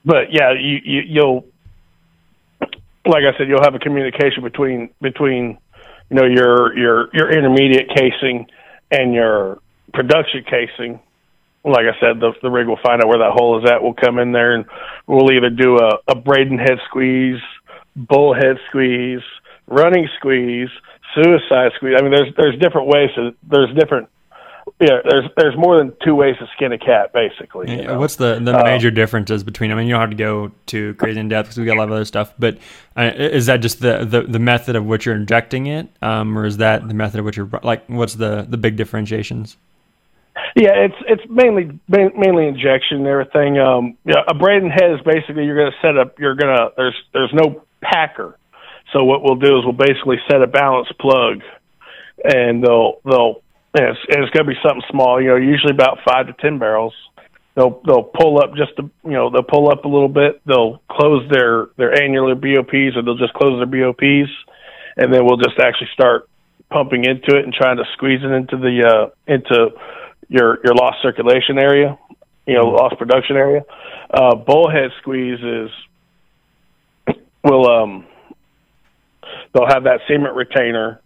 [0.06, 1.46] but yeah, you, you you'll
[3.06, 5.58] like I said, you'll have a communication between between
[6.12, 8.46] you know your your your intermediate casing
[8.92, 9.60] and your
[9.92, 11.00] production casing.
[11.66, 13.82] Like I said, the the rig will find out where that hole is at.
[13.82, 14.66] We'll come in there and
[15.08, 17.40] we'll either do a, a Braden head squeeze,
[17.96, 19.22] bull head squeeze,
[19.68, 20.70] running squeeze,
[21.16, 21.96] suicide squeeze.
[21.98, 23.10] I mean, there's there's different ways.
[23.16, 24.10] To, there's different.
[24.80, 27.70] Yeah, there's there's more than two ways to skin a cat, basically.
[27.70, 28.00] you know?
[28.00, 29.72] What's the, the Uh, major differences between?
[29.72, 31.80] I mean, you don't have to go too crazy in depth because we got a
[31.80, 32.34] lot of other stuff.
[32.40, 32.58] But
[32.98, 36.46] uh, is that just the, the, the method of which you're injecting it, um, or
[36.46, 37.84] is that the method of which you're like?
[37.88, 39.58] What's the the big differentiations?
[40.56, 43.58] Yeah, it's it's mainly mainly injection and everything.
[43.58, 46.20] Um, yeah, a Braden head is basically you're going to set up.
[46.20, 48.38] You're going to there's there's no packer,
[48.94, 51.42] so what we'll do is we'll basically set a balance plug,
[52.24, 53.42] and they'll they'll
[53.74, 55.20] and it's, and it's going to be something small.
[55.20, 56.94] You know, usually about five to ten barrels.
[57.56, 60.42] They'll they'll pull up just a, you know they'll pull up a little bit.
[60.46, 64.30] They'll close their their annular BOPs or they'll just close their BOPs,
[64.98, 66.30] and then we'll just actually start
[66.70, 69.70] pumping into it and trying to squeeze it into the uh, into
[70.34, 71.98] your your lost circulation area,
[72.48, 73.62] you know, lost production area.
[74.10, 75.70] Uh, bullhead squeeze is
[77.44, 78.06] will um
[79.54, 81.00] they'll have that cement retainer,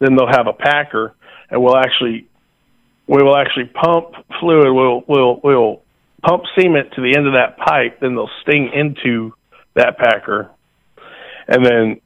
[0.00, 1.14] then they'll have a packer,
[1.48, 2.26] and we'll actually
[3.06, 4.74] we will actually pump fluid.
[4.74, 5.82] We'll we'll we'll
[6.22, 9.32] pump cement to the end of that pipe, then they'll sting into
[9.74, 10.50] that packer,
[11.46, 12.00] and then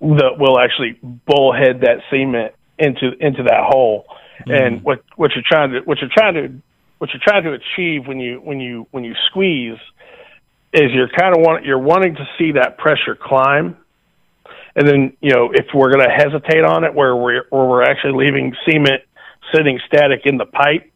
[0.00, 4.06] the, we'll actually bullhead that cement into into that hole.
[4.44, 6.62] And what what you're trying to what you're trying to
[6.98, 9.78] what you're trying to achieve when you when you when you squeeze
[10.72, 13.76] is you're kind of want you're wanting to see that pressure climb.
[14.74, 17.82] And then, you know, if we're going to hesitate on it where we're where we're
[17.82, 19.02] actually leaving cement
[19.54, 20.90] sitting static in the pipe,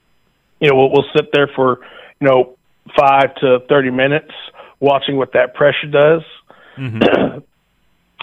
[0.61, 1.79] you know, we'll, we'll sit there for,
[2.21, 2.57] you know,
[2.99, 4.33] 5 to 30 minutes
[4.81, 6.23] watching what that pressure does.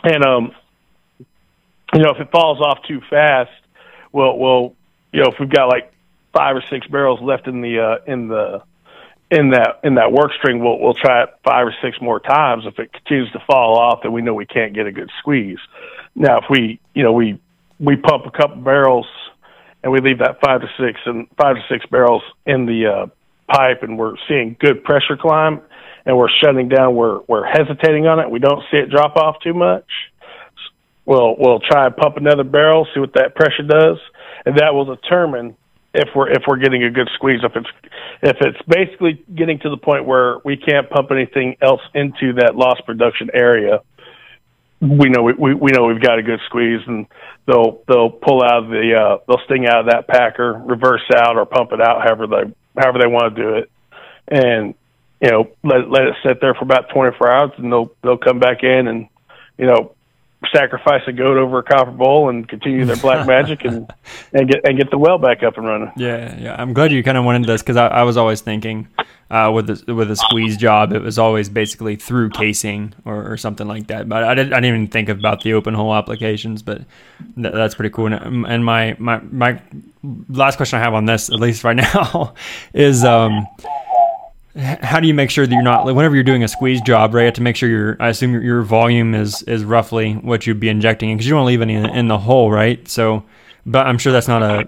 [0.03, 0.51] and um
[1.93, 3.49] you know, if it falls off too fast,
[4.11, 4.75] we'll we'll
[5.11, 5.91] you know, if we've got like
[6.33, 8.61] five or six barrels left in the uh in the
[9.31, 12.65] in that in that work string we'll we'll try it five or six more times.
[12.65, 15.59] If it continues to fall off then we know we can't get a good squeeze.
[16.15, 17.39] Now if we you know we
[17.79, 19.07] we pump a couple barrels
[19.83, 23.07] and we leave that five to six and five to six barrels in the uh
[23.51, 25.61] pipe and we're seeing good pressure climb
[26.05, 29.37] and we're shutting down we're we're hesitating on it, we don't see it drop off
[29.41, 29.85] too much
[31.07, 33.97] we'll we'll try and pump another barrel, see what that pressure does,
[34.45, 35.55] and that will determine
[35.93, 37.39] if we're if we're getting a good squeeze.
[37.43, 37.69] If it's
[38.21, 42.55] if it's basically getting to the point where we can't pump anything else into that
[42.55, 43.79] lost production area,
[44.81, 47.07] we know we, we, we know we've got a good squeeze, and
[47.47, 51.45] they'll they'll pull out the uh, they'll sting out of that packer, reverse out, or
[51.45, 53.71] pump it out, however they however they want to do it,
[54.27, 54.75] and
[55.21, 58.39] you know let let it sit there for about 24 hours, and they'll they'll come
[58.39, 59.07] back in and
[59.57, 59.95] you know
[60.53, 63.91] sacrifice a goat over a copper bowl and continue their black magic and
[64.33, 65.91] and get and get the well back up and running.
[65.95, 66.55] Yeah, yeah.
[66.57, 68.87] I'm glad you kind of went into this because I, I, was always thinking
[69.29, 73.37] uh, with the, with a squeeze job, it was always basically through casing or, or
[73.37, 74.07] something like that.
[74.07, 76.61] But I didn't, I didn't even think about the open hole applications.
[76.61, 76.79] But
[77.35, 78.07] th- that's pretty cool.
[78.07, 79.61] And, and my my my
[80.29, 82.33] last question I have on this, at least right now,
[82.73, 83.03] is.
[83.03, 83.47] Um,
[84.57, 87.21] how do you make sure that you're not whenever you're doing a squeeze job right
[87.21, 90.47] you have to make sure your i assume your, your volume is is roughly what
[90.47, 92.87] you'd be injecting because you don't leave any in, in, the hole right?
[92.87, 93.23] So
[93.65, 94.67] but i'm sure that's not a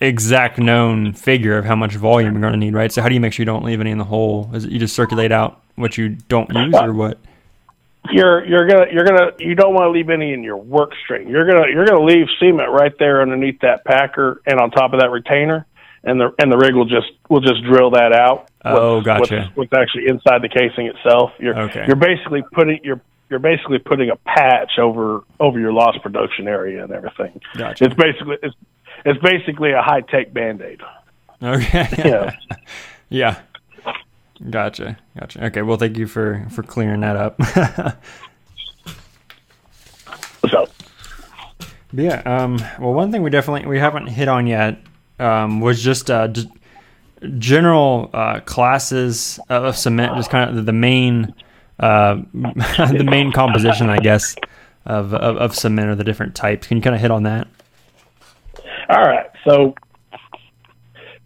[0.00, 2.92] exact known figure of how much volume you're going to need right?
[2.92, 4.50] So how do you make sure you don't leave any in the hole?
[4.52, 7.18] Is it you just circulate out what you don't use or what?
[8.10, 11.28] You're you're gonna you're gonna you don't want to leave any in your work string
[11.28, 15.00] you're gonna you're gonna leave cement right there underneath that packer and on top of
[15.00, 15.66] that retainer
[16.06, 18.48] and the and the rig will just will just drill that out.
[18.64, 19.52] Oh, gotcha.
[19.54, 21.32] What's, what's actually inside the casing itself?
[21.38, 21.84] You're okay.
[21.86, 26.84] you're basically putting you're you're basically putting a patch over over your lost production area
[26.84, 27.40] and everything.
[27.56, 27.84] Gotcha.
[27.84, 28.54] It's basically it's
[29.04, 30.80] it's basically a high tech band aid.
[31.42, 31.88] Okay.
[31.98, 32.36] yeah.
[33.08, 33.40] yeah.
[34.48, 34.96] Gotcha.
[35.18, 35.44] Gotcha.
[35.46, 35.62] Okay.
[35.62, 37.42] Well, thank you for for clearing that up.
[40.50, 40.68] so.
[41.92, 42.22] Yeah.
[42.24, 42.58] Um.
[42.78, 44.78] Well, one thing we definitely we haven't hit on yet
[45.18, 46.50] um, was just uh, d-
[47.38, 51.34] general uh, classes of cement, just kind of the main
[51.78, 54.34] uh, the main composition, I guess,
[54.86, 56.66] of, of, of cement or the different types.
[56.66, 57.48] Can you kind of hit on that?
[58.88, 59.26] All right.
[59.44, 59.74] So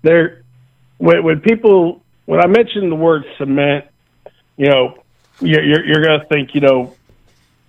[0.02, 0.42] there,
[0.98, 3.86] when, when people when I mention the word cement,
[4.56, 5.02] you know,
[5.40, 6.94] you're you're, you're going to think, you know,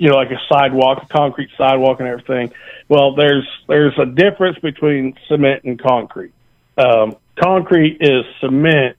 [0.01, 2.51] you know, like a sidewalk, a concrete sidewalk, and everything.
[2.89, 6.33] Well, there's there's a difference between cement and concrete.
[6.75, 8.97] Um, concrete is cement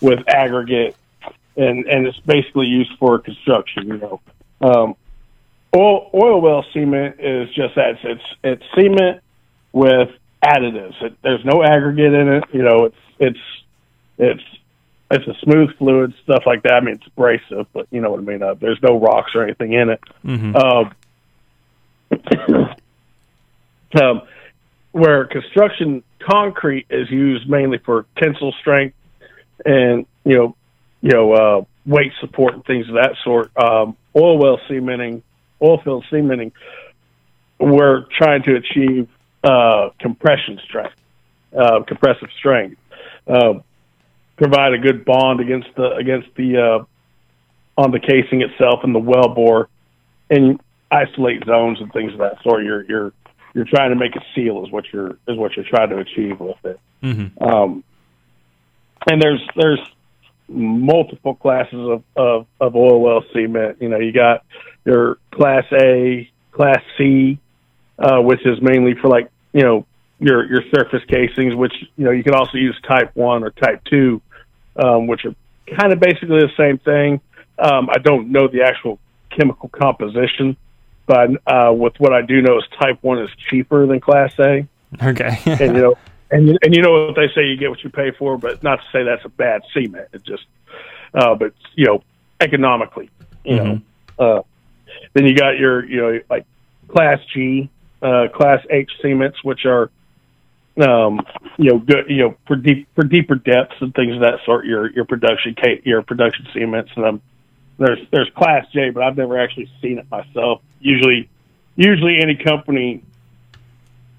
[0.00, 0.94] with aggregate,
[1.56, 3.88] and and it's basically used for construction.
[3.88, 4.20] You know,
[4.60, 4.94] um,
[5.74, 7.96] oil oil well cement is just that.
[8.04, 9.22] It's it's cement
[9.72, 10.10] with
[10.44, 11.02] additives.
[11.02, 12.44] It, there's no aggregate in it.
[12.52, 13.40] You know, it's it's
[14.16, 14.44] it's
[15.10, 16.74] it's a smooth fluid, stuff like that.
[16.74, 18.42] I mean, it's abrasive, but you know what I mean.
[18.42, 20.00] Uh, there's no rocks or anything in it.
[20.24, 20.56] Mm-hmm.
[20.56, 20.94] Um,
[24.02, 24.22] um,
[24.92, 28.96] where construction concrete is used mainly for tensile strength
[29.64, 30.56] and you know,
[31.02, 33.50] you know, uh, weight support and things of that sort.
[33.56, 35.22] Um, oil well cementing,
[35.62, 36.52] oil field cementing,
[37.60, 39.08] we're trying to achieve
[39.44, 40.96] uh, compression strength,
[41.56, 42.78] uh, compressive strength.
[43.26, 43.60] Uh,
[44.36, 46.84] provide a good bond against the against the uh,
[47.80, 49.68] on the casing itself and the well bore,
[50.30, 52.64] and isolate zones and things of that sort.
[52.64, 53.12] You're you're
[53.54, 56.40] you're trying to make it seal is what you're is what you're trying to achieve
[56.40, 56.80] with it.
[57.02, 57.42] Mm-hmm.
[57.42, 57.84] Um,
[59.08, 59.80] and there's there's
[60.48, 63.78] multiple classes of, of, of oil well cement.
[63.80, 64.44] You know, you got
[64.84, 67.38] your class A, class C,
[67.98, 69.86] uh, which is mainly for like, you know,
[70.18, 73.82] your, your surface casings, which, you know, you can also use type one or type
[73.84, 74.22] two
[74.78, 75.34] um, which are
[75.76, 77.20] kind of basically the same thing.
[77.58, 78.98] Um, I don't know the actual
[79.30, 80.56] chemical composition,
[81.06, 84.66] but uh, with what I do know is Type One is cheaper than Class A.
[85.02, 85.94] Okay, and you know,
[86.30, 88.36] and and you know what they say, you get what you pay for.
[88.38, 90.08] But not to say that's a bad cement.
[90.12, 90.44] It just,
[91.14, 92.02] uh, but you know,
[92.40, 93.10] economically,
[93.44, 93.66] you mm-hmm.
[93.66, 93.82] know.
[94.18, 94.42] Uh,
[95.14, 96.46] then you got your, you know, like
[96.88, 97.70] Class G,
[98.02, 99.90] uh, Class H cements, which are
[100.80, 101.20] um,
[101.56, 104.66] you know, good, you know, for deep, for deeper depths and things of that sort.
[104.66, 107.22] Your your production your production cements, and um,
[107.78, 110.62] there's there's Class J, but I've never actually seen it myself.
[110.80, 111.28] Usually,
[111.76, 113.02] usually any company,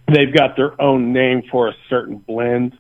[0.07, 2.77] they've got their own name for a certain blend.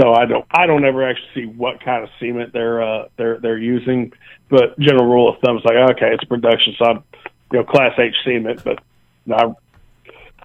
[0.00, 3.38] So I don't I don't ever actually see what kind of cement they're uh, they're
[3.38, 4.12] they're using,
[4.48, 7.04] but general rule of thumb is like okay, it's production, so I'm
[7.52, 8.82] you know Class H cement, but
[9.26, 9.56] know,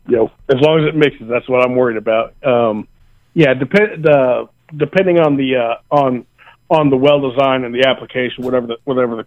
[0.09, 2.33] you know, as long as it mixes, that's what I'm worried about.
[2.43, 2.87] Um,
[3.33, 6.25] yeah, depend the depending on the uh, on
[6.69, 9.25] on the well design and the application, whatever the whatever the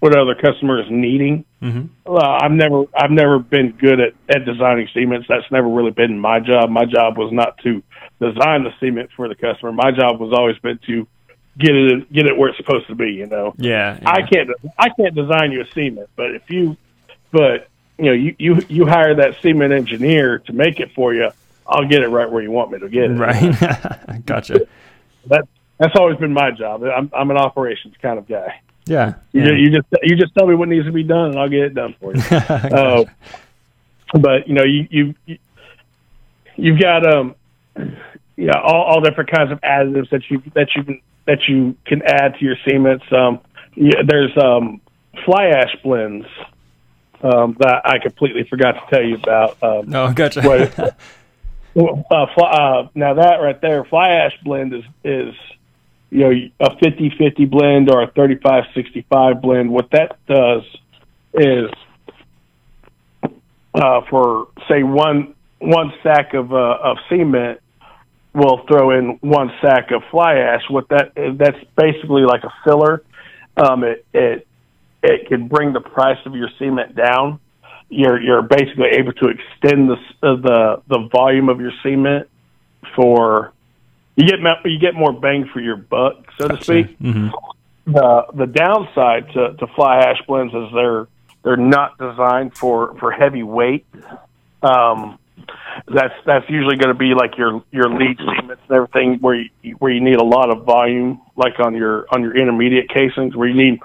[0.00, 1.44] whatever the customer is needing.
[1.62, 1.86] Mm-hmm.
[2.06, 5.26] Uh, I've never I've never been good at at designing cements.
[5.28, 6.70] That's never really been my job.
[6.70, 7.82] My job was not to
[8.20, 9.72] design the cement for the customer.
[9.72, 11.06] My job was always been to
[11.58, 13.10] get it get it where it's supposed to be.
[13.10, 13.54] You know.
[13.56, 13.98] Yeah.
[14.00, 14.08] yeah.
[14.08, 16.76] I can't I can't design you a cement, but if you
[17.30, 17.68] but
[17.98, 21.30] you know, you, you, you hire that cement engineer to make it for you.
[21.66, 23.14] I'll get it right where you want me to get it.
[23.14, 24.24] Right.
[24.26, 24.66] gotcha.
[25.26, 25.46] That
[25.78, 26.82] that's always been my job.
[26.82, 28.60] I'm I'm an operations kind of guy.
[28.86, 29.14] Yeah.
[29.32, 29.46] You, yeah.
[29.46, 31.60] Just, you just you just tell me what needs to be done, and I'll get
[31.60, 32.22] it done for you.
[32.30, 33.04] uh,
[34.14, 35.38] but you know, you you
[36.56, 37.34] you've got um,
[38.36, 42.02] yeah, all, all different kinds of additives that you that you can that you can
[42.02, 43.04] add to your cements.
[43.12, 43.40] Um,
[43.74, 44.80] yeah, there's um,
[45.24, 46.26] fly ash blends
[47.22, 49.62] um, that I completely forgot to tell you about.
[49.62, 50.42] Um, oh, gotcha.
[50.42, 50.78] what,
[52.10, 55.34] uh, fly, uh, now that right there, fly ash blend is is
[56.10, 59.70] you know a 50-50 blend or a 35-65 blend.
[59.70, 60.62] What that does
[61.34, 61.70] is
[63.74, 67.60] uh, for say one one sack of uh, of cement,
[68.34, 70.62] we'll throw in one sack of fly ash.
[70.68, 73.02] What that that's basically like a filler.
[73.56, 74.47] Um, it it
[75.08, 77.40] it can bring the price of your cement down.
[77.88, 82.28] You're you're basically able to extend the uh, the the volume of your cement
[82.94, 83.52] for
[84.16, 86.58] you get you get more bang for your buck, so gotcha.
[86.58, 86.98] to speak.
[86.98, 87.28] Mm-hmm.
[87.92, 91.06] The the downside to, to fly ash blends is they're
[91.44, 93.86] they're not designed for for heavy weight.
[94.62, 95.18] Um,
[95.86, 99.76] that's that's usually going to be like your your lead cements and everything where you
[99.78, 103.48] where you need a lot of volume, like on your on your intermediate casings, where
[103.48, 103.80] you need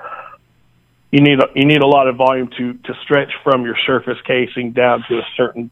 [1.14, 4.18] you need a, you need a lot of volume to to stretch from your surface
[4.26, 5.70] casing down to a certain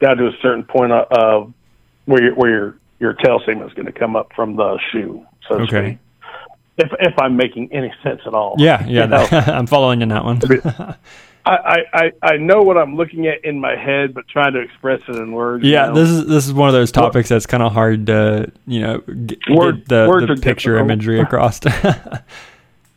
[0.00, 1.52] down to a certain point of,
[2.06, 5.24] where your where your your tail seam is going to come up from the shoe.
[5.48, 5.92] So Okay.
[5.92, 5.98] speak.
[6.78, 8.56] If if I'm making any sense at all.
[8.58, 9.26] Yeah, yeah, You know?
[9.30, 10.40] I'm following in that one.
[11.46, 15.00] I, I, I know what I'm looking at in my head, but trying to express
[15.08, 15.64] it in words.
[15.64, 15.94] you yeah, know?
[15.94, 18.98] this is this is one of those topics that's kind of hard to you know
[18.98, 20.90] get, Word- get the, the picture difficult.
[20.90, 21.60] imagery across.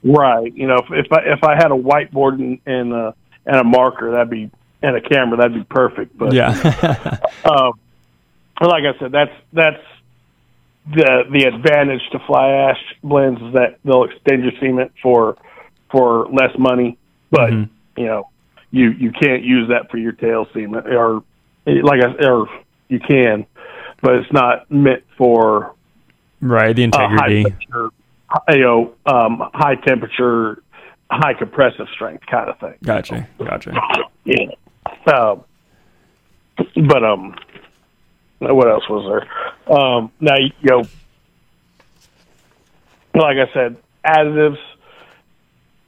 [0.03, 0.53] right.
[0.53, 3.63] You know, if, if I if I had a whiteboard and and a, and a
[3.63, 4.49] marker, that'd be
[4.81, 6.17] and a camera, that'd be perfect.
[6.17, 6.49] But yeah,
[7.45, 7.73] um,
[8.59, 9.83] but like I said, that's that's
[10.93, 15.37] the the advantage to fly ash blends is that they'll extend your cement for
[15.89, 16.97] for less money,
[17.31, 17.69] but Mhm.
[17.95, 18.29] you know
[18.71, 21.23] you you can't use that for your tail cement or
[21.65, 22.49] like I or
[22.89, 23.45] you can,
[24.01, 25.73] but it's not meant for
[26.41, 26.75] right.
[26.75, 27.45] The uh, integrity.
[28.49, 30.61] You know, um, high temperature,
[31.09, 32.75] high compressive strength kind of thing.
[32.83, 33.73] Gotcha, gotcha.
[34.25, 34.51] Yeah.
[35.05, 35.43] Um,
[36.87, 37.35] but um,
[38.39, 39.05] what else was
[39.67, 39.77] there?
[39.77, 40.83] Um, now you know,
[43.13, 44.59] like I said, additives.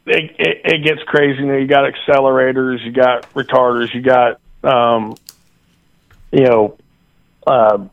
[0.05, 1.39] It, it, it gets crazy.
[1.39, 5.15] You know, you got accelerators, you got retarders, you got um,
[6.31, 6.77] you know,
[7.47, 7.85] uh,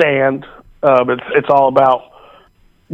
[0.00, 0.46] sand.
[0.80, 2.09] But it's it's all about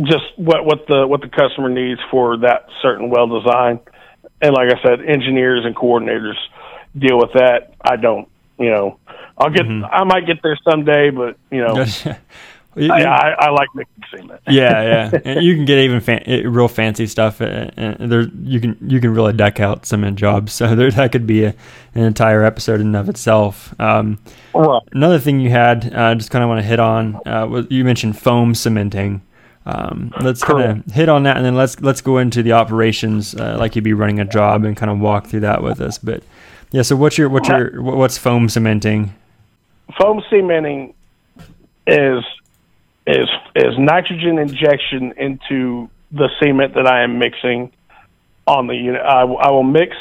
[0.03, 3.81] just what what the what the customer needs for that certain well design.
[4.43, 6.37] And like I said, engineers and coordinators
[6.99, 7.75] deal with that.
[7.81, 8.29] I don't.
[8.59, 8.99] You know,
[9.39, 9.67] I'll get.
[9.67, 11.85] I might get there someday, but you know,
[12.79, 14.41] You- I, I, I like mixing cement.
[14.49, 14.83] yeah,
[15.13, 15.19] yeah.
[15.25, 17.41] And you can get even fan- eh, real fancy stuff.
[17.41, 20.53] uh, And there, you can you can really deck out cement jobs.
[20.53, 21.55] So there, that could be a,
[21.95, 23.75] an entire episode in and of itself.
[23.81, 24.19] Um,
[24.93, 27.83] another thing you had, uh, just kind of want to hit on, uh, was you
[27.83, 29.23] mentioned foam cementing.
[29.69, 33.35] Um, let's kind of hit on that, and then let's let's go into the operations,
[33.35, 35.99] uh, like you'd be running a job, and kind of walk through that with us.
[35.99, 36.23] But
[36.71, 39.13] yeah, so what's your what's your what's foam cementing?
[40.01, 40.95] foam cementing
[41.87, 42.23] is
[43.07, 47.73] is is nitrogen injection into the cement that I am mixing
[48.47, 49.03] on the unit.
[49.03, 49.97] I, will- I will mix,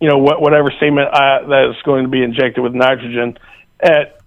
[0.00, 3.38] you know, what, whatever cement I, that is going to be injected with nitrogen
[3.78, 4.18] at,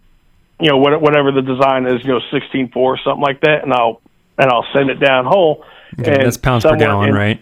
[0.59, 3.73] you know, what, whatever the design is, you know, sixteen four something like that, and
[3.73, 4.01] I'll
[4.41, 5.63] and I'll send it down whole.
[5.99, 7.39] Okay, and that's pounds per gallon, in- right?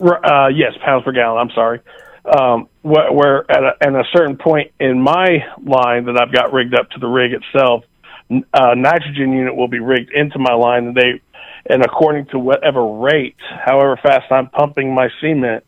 [0.00, 1.38] uh, yes, pounds per gallon.
[1.38, 1.80] I'm sorry.
[2.24, 6.52] Um, where, where at a, at a certain point in my line that I've got
[6.52, 7.84] rigged up to the rig itself,
[8.30, 11.20] n- uh, nitrogen unit will be rigged into my line, and they,
[11.66, 15.64] and according to whatever rate, however fast I'm pumping my cement,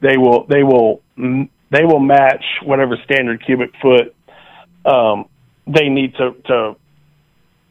[0.00, 4.14] they will they will they will match whatever standard cubic foot
[4.84, 5.26] um,
[5.66, 6.76] they need to to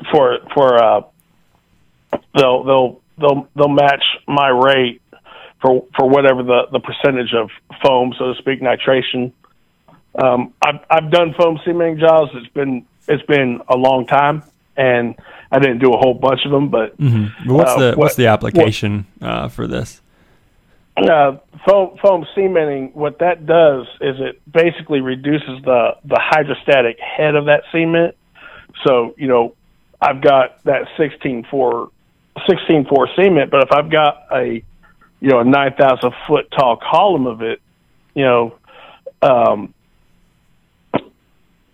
[0.10, 1.02] for for uh,
[2.36, 5.02] they'll they'll they'll they'll match my rate
[5.62, 7.50] for for whatever the the percentage of
[7.84, 9.32] foam, so to speak, nitration.
[10.22, 12.32] Um, I've I've done foam cementing jobs.
[12.34, 14.44] It's been it's been a long time,
[14.76, 15.16] and
[15.52, 16.70] I didn't do a whole bunch of them.
[16.70, 17.48] But Mm-hmm.
[17.48, 20.02] But what's Uh, the what- what's the application uh, for this?
[20.98, 27.36] uh, foam foam cementing, what that does is it basically reduces the the hydrostatic head
[27.36, 28.16] of that cement.
[28.86, 29.54] So you know,
[30.02, 30.88] I've got that
[32.38, 34.64] 16.4 16.4 cement, but if I've got a
[35.20, 37.62] you know a nine thousand foot tall column of it,
[38.14, 38.56] you know,
[39.22, 39.74] um,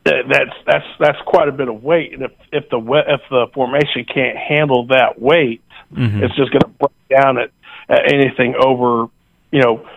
[0.03, 2.77] that's that's that's quite a bit of weight, and if if the
[3.07, 5.61] if the formation can't handle that weight,
[5.93, 6.23] mm-hmm.
[6.23, 7.51] it's just going to break down at,
[7.89, 9.07] at anything over,
[9.51, 9.87] you know,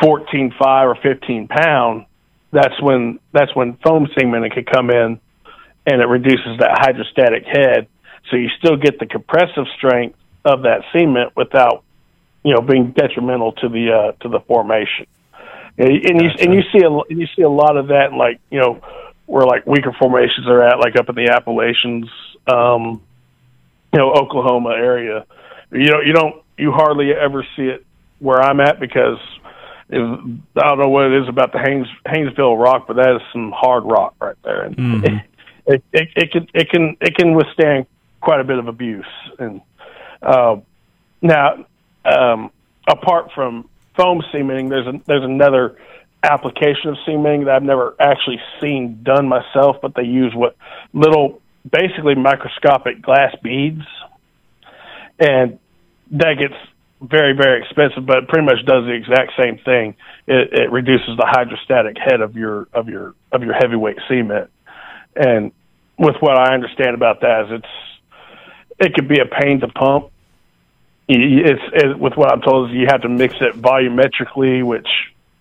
[0.00, 2.06] fourteen five or fifteen pound.
[2.52, 5.20] That's when that's when foam cement can come in,
[5.86, 7.88] and it reduces that hydrostatic head,
[8.30, 11.84] so you still get the compressive strength of that cement without,
[12.44, 15.06] you know, being detrimental to the uh, to the formation.
[15.78, 18.18] And, and you and you see a and you see a lot of that, in
[18.18, 18.80] like you know,
[19.26, 22.08] where like weaker formations are at, like up in the Appalachians,
[22.46, 23.02] um,
[23.92, 25.24] you know, Oklahoma area.
[25.70, 27.86] You know, you don't you hardly ever see it
[28.18, 29.18] where I'm at because
[29.90, 33.52] I don't know what it is about the Haynes, Haynesville rock, but that is some
[33.54, 35.04] hard rock right there, and mm-hmm.
[35.04, 35.22] it,
[35.66, 37.86] it, it, it can it can it can withstand
[38.22, 39.04] quite a bit of abuse.
[39.38, 39.60] And
[40.22, 40.56] uh,
[41.20, 41.66] now,
[42.04, 42.50] um,
[42.88, 45.76] apart from foam cementing, there's a, there's another
[46.22, 50.56] application of cementing that I've never actually seen done myself, but they use what
[50.92, 53.82] little, basically microscopic glass beads,
[55.18, 55.58] and
[56.12, 56.54] that gets
[57.00, 59.96] very very expensive, but pretty much does the exact same thing.
[60.28, 64.50] It, it reduces the hydrostatic head of your of your of your heavyweight cement,
[65.16, 65.50] and
[65.98, 67.91] with what I understand about that is it's
[68.82, 70.10] it could be a pain to pump.
[71.08, 74.88] It's, it's with what I'm told is you have to mix it volumetrically, which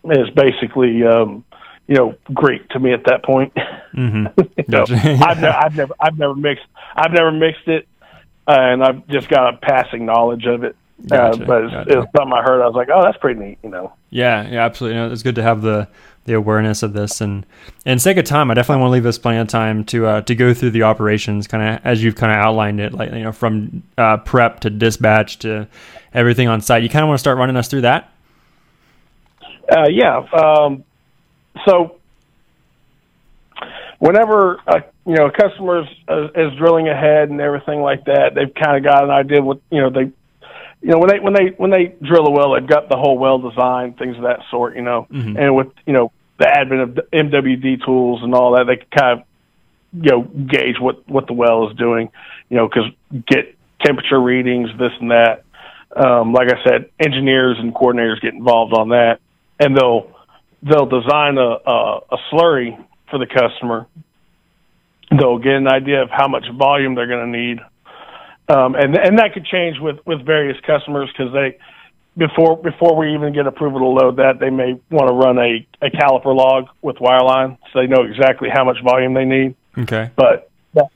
[0.05, 1.45] is basically um,
[1.87, 3.53] you know Greek to me at that point.
[3.93, 4.61] Mm-hmm.
[4.71, 4.95] Gotcha.
[4.95, 6.65] I've, ne- I've never I've never mixed
[6.95, 7.87] I've never mixed it,
[8.47, 10.75] uh, and I've just got a passing knowledge of it.
[11.07, 11.43] Gotcha.
[11.43, 11.99] Uh, but it's, gotcha.
[11.99, 12.61] it's something I heard.
[12.61, 13.93] I was like, oh, that's pretty neat, you know.
[14.09, 14.97] Yeah, yeah, absolutely.
[14.97, 15.87] You know, it's good to have the
[16.26, 17.22] the awareness of this.
[17.22, 17.45] And
[17.86, 20.22] and sake of time i definitely want to leave us plenty of time to uh,
[20.22, 23.24] to go through the operations kind of as you've kind of outlined it like you
[23.24, 25.67] know from uh, prep to dispatch to
[26.13, 26.84] everything on site.
[26.84, 28.11] You kind of want to start running us through that?
[29.72, 30.84] Uh, yeah um,
[31.65, 31.95] so
[33.99, 38.34] whenever a, you know a customer is, uh, is drilling ahead and everything like that
[38.36, 40.11] they've kind of got an idea what you know they
[40.82, 43.17] you know when they when they when they drill a well, they've got the whole
[43.17, 44.75] well design, things of that sort.
[44.75, 45.38] You know, mm-hmm.
[45.38, 49.19] and with you know the advent of MWD tools and all that, they can kind
[49.19, 49.25] of
[50.03, 52.09] you know gauge what what the well is doing.
[52.49, 52.91] You know, because
[53.27, 55.43] get temperature readings, this and that.
[55.95, 59.19] Um, like I said, engineers and coordinators get involved on that,
[59.59, 60.09] and they'll
[60.63, 63.88] they'll design a, a, a slurry for the customer.
[65.11, 67.59] They'll get an idea of how much volume they're going to need
[68.51, 71.57] um, and and that could change with with various customers because they
[72.17, 75.65] before before we even get approval to load that they may want to run a
[75.81, 79.55] a caliper log with wireline so they know exactly how much volume they need.
[79.77, 80.49] Okay, but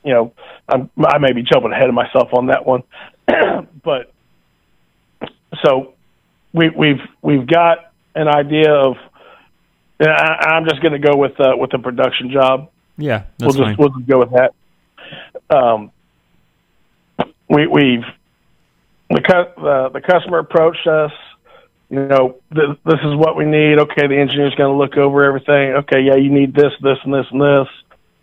[0.04, 0.34] you know
[0.68, 2.84] I'm, I may be jumping ahead of myself on that one,
[3.84, 4.12] but
[5.64, 5.94] so
[6.52, 8.98] we we've we've got an idea of.
[9.98, 12.70] And I, I'm just going to go with uh, with the production job.
[12.98, 13.76] Yeah, we'll just fine.
[13.80, 14.54] we'll just go with that.
[15.50, 15.92] Um,
[17.56, 18.04] we, we've
[19.10, 19.22] the
[19.56, 21.12] the, the customer approached us.
[21.90, 23.80] You know, th- this is what we need.
[23.80, 25.76] Okay, the engineer's going to look over everything.
[25.86, 27.68] Okay, yeah, you need this, this, and this, and this.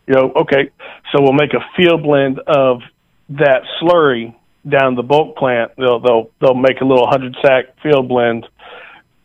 [0.06, 0.70] You know, okay,
[1.10, 2.82] so we'll make a field blend of
[3.30, 4.34] that slurry
[4.68, 5.72] down the bulk plant.
[5.78, 8.46] They'll they'll they'll make a little hundred sack field blend.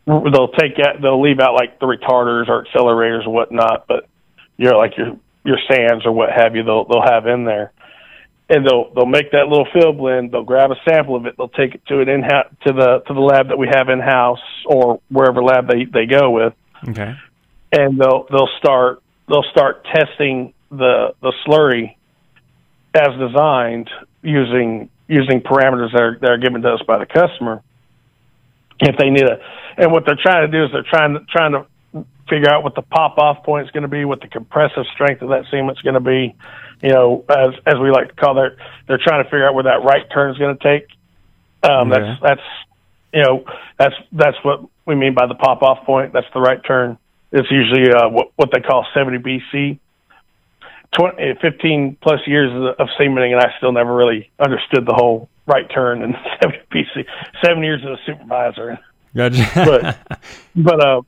[0.06, 4.08] They'll take out they'll leave out like the retarders or accelerators or whatnot, but
[4.56, 7.74] you know, like your your sands or what have you, they'll they'll have in there
[8.50, 10.32] and they'll they'll make that little fill blend.
[10.32, 11.36] They'll grab a sample of it.
[11.38, 14.00] They'll take it to an in to the to the lab that we have in
[14.00, 16.54] house or wherever lab they they go with.
[16.88, 17.16] Okay.
[17.72, 21.96] And they'll they'll start they'll start testing the the slurry
[22.94, 23.90] as designed
[24.22, 27.62] using using parameters that are that are given to us by the customer.
[28.80, 29.42] If they need a,
[29.78, 31.66] and what they're trying to do is they're trying to trying to
[32.30, 35.22] figure out what the pop off point is going to be, what the compressive strength
[35.22, 36.36] of that cement's going to be
[36.82, 38.56] you know, as as we like to call that,
[38.88, 40.88] they're trying to figure out where that right turn is going to take.
[41.64, 41.98] Um, yeah.
[41.98, 42.48] That's that's
[43.14, 43.46] you know
[43.78, 46.14] that's that's what we mean by the pop off point.
[46.14, 46.98] That's the right turn.
[47.32, 49.80] It's usually uh, what what they call 70 BC.
[50.98, 55.70] 20, 15 plus years of cementing, and I still never really understood the whole right
[55.70, 57.06] turn and 70 BC.
[57.44, 58.80] Seven years as a supervisor.
[59.14, 59.52] Gotcha.
[59.54, 60.20] but
[60.56, 61.02] but uh,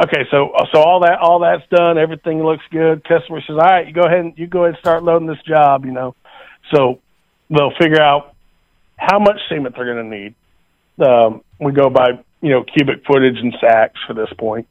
[0.00, 3.02] Okay, so so all that all that's done, everything looks good.
[3.04, 5.42] Customer says, "All right, you go ahead and you go ahead and start loading this
[5.46, 6.14] job." You know,
[6.72, 7.00] so
[7.50, 8.34] they'll figure out
[8.96, 10.34] how much cement they're going to need.
[11.04, 14.68] Um, we go by you know cubic footage and sacks for this point.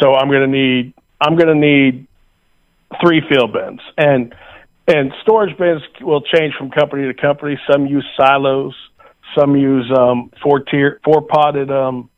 [0.00, 2.06] So I'm going to need I'm going to need
[3.00, 4.34] three field bins and
[4.86, 7.58] and storage bins will change from company to company.
[7.70, 8.74] Some use silos,
[9.36, 12.10] some use um, four tier four potted um,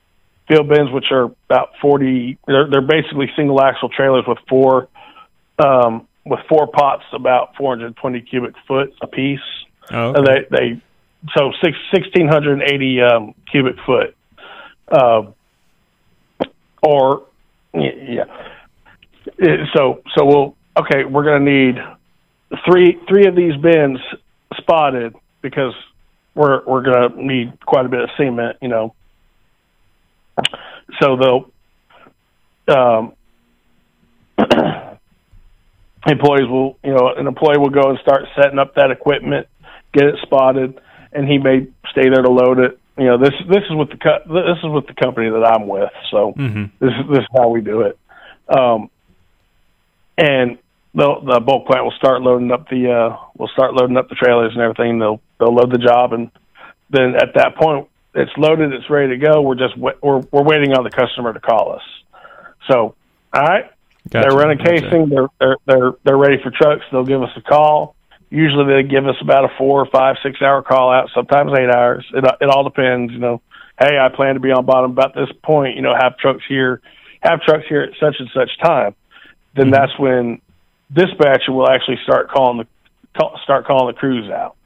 [0.49, 4.88] field bins, which are about 40, they're, they're basically single axle trailers with four,
[5.59, 9.40] um, with four pots about 420 cubic foot a piece.
[9.90, 10.82] Oh, And they they
[11.36, 14.16] so six, 1680 um, cubic foot.
[14.88, 15.22] Uh,
[16.82, 17.22] or
[17.72, 18.24] yeah.
[19.38, 21.05] It- so so we'll okay.
[21.05, 21.76] We're gonna need
[22.66, 23.99] three three of these bins
[24.57, 25.74] spotted because
[26.34, 28.59] we're we're gonna need quite a bit of cement.
[28.61, 28.95] You know.
[31.01, 31.51] So they'll
[32.76, 33.12] um,
[36.07, 39.47] employees will you know an employee will go and start setting up that equipment,
[39.93, 40.80] get it spotted,
[41.12, 42.78] and he may stay there to load it.
[42.99, 45.66] You know this this is with the co- this is with the company that I'm
[45.66, 45.91] with.
[46.11, 46.70] So Mhm.
[46.78, 47.99] this is this is how we do it.
[48.49, 48.91] Um,
[50.16, 50.59] and
[50.95, 54.14] the the bulk plant will start loading up the uh, will start loading up the
[54.14, 54.99] trailers and everything.
[54.99, 56.30] They'll they'll load the job, and
[56.91, 59.43] then at that point, it's loaded, it's ready to go.
[59.43, 61.83] We're just we're we're waiting on the customer to call us.
[62.71, 62.95] So,
[63.33, 63.71] all right,
[64.09, 64.81] Gotcha, they're running gotcha.
[64.83, 65.09] casing.
[65.09, 66.85] They're they're they're they're ready for trucks.
[66.93, 67.97] They'll give us a call.
[68.31, 71.11] Usually, they give us about a four, five, six hour call out.
[71.15, 72.05] Sometimes eight hours.
[72.12, 73.12] It it all depends.
[73.12, 73.41] You know,
[73.79, 75.77] hey, I plan to be on bottom about this point.
[75.77, 76.83] You know, have trucks here,
[77.21, 78.95] have trucks here at such and such time.
[79.55, 79.73] Then mm-hmm.
[79.73, 80.41] that's when
[80.93, 82.67] dispatcher will actually start calling the
[83.19, 84.57] call, start calling the crews out.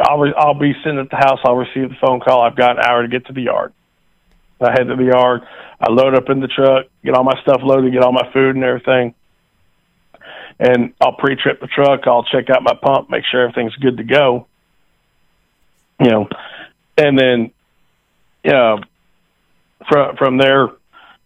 [0.00, 1.40] I'll re- I'll be sitting at the house.
[1.44, 2.42] I'll receive the phone call.
[2.42, 3.72] I've got an hour to get to the yard.
[4.60, 5.42] I head to the yard.
[5.80, 8.54] I load up in the truck, get all my stuff loaded, get all my food
[8.54, 9.14] and everything,
[10.58, 12.06] and I'll pre-trip the truck.
[12.06, 14.46] I'll check out my pump, make sure everything's good to go.
[16.00, 16.28] You know,
[16.96, 17.50] and then,
[18.42, 18.78] yeah,
[19.88, 20.68] from from there,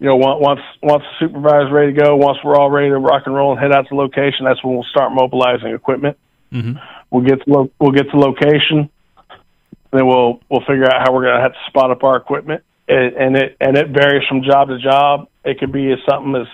[0.00, 2.98] you know, on- once once the supervisor's ready to go, once we're all ready to
[2.98, 6.16] rock and roll and head out to location, that's when we'll start mobilizing equipment.
[6.52, 6.80] Mhm.
[7.10, 8.90] We'll get to lo- we'll get to location,
[9.92, 12.62] then we'll we'll figure out how we're going to have to spot up our equipment,
[12.88, 15.28] and, and it and it varies from job to job.
[15.44, 16.46] It could be something as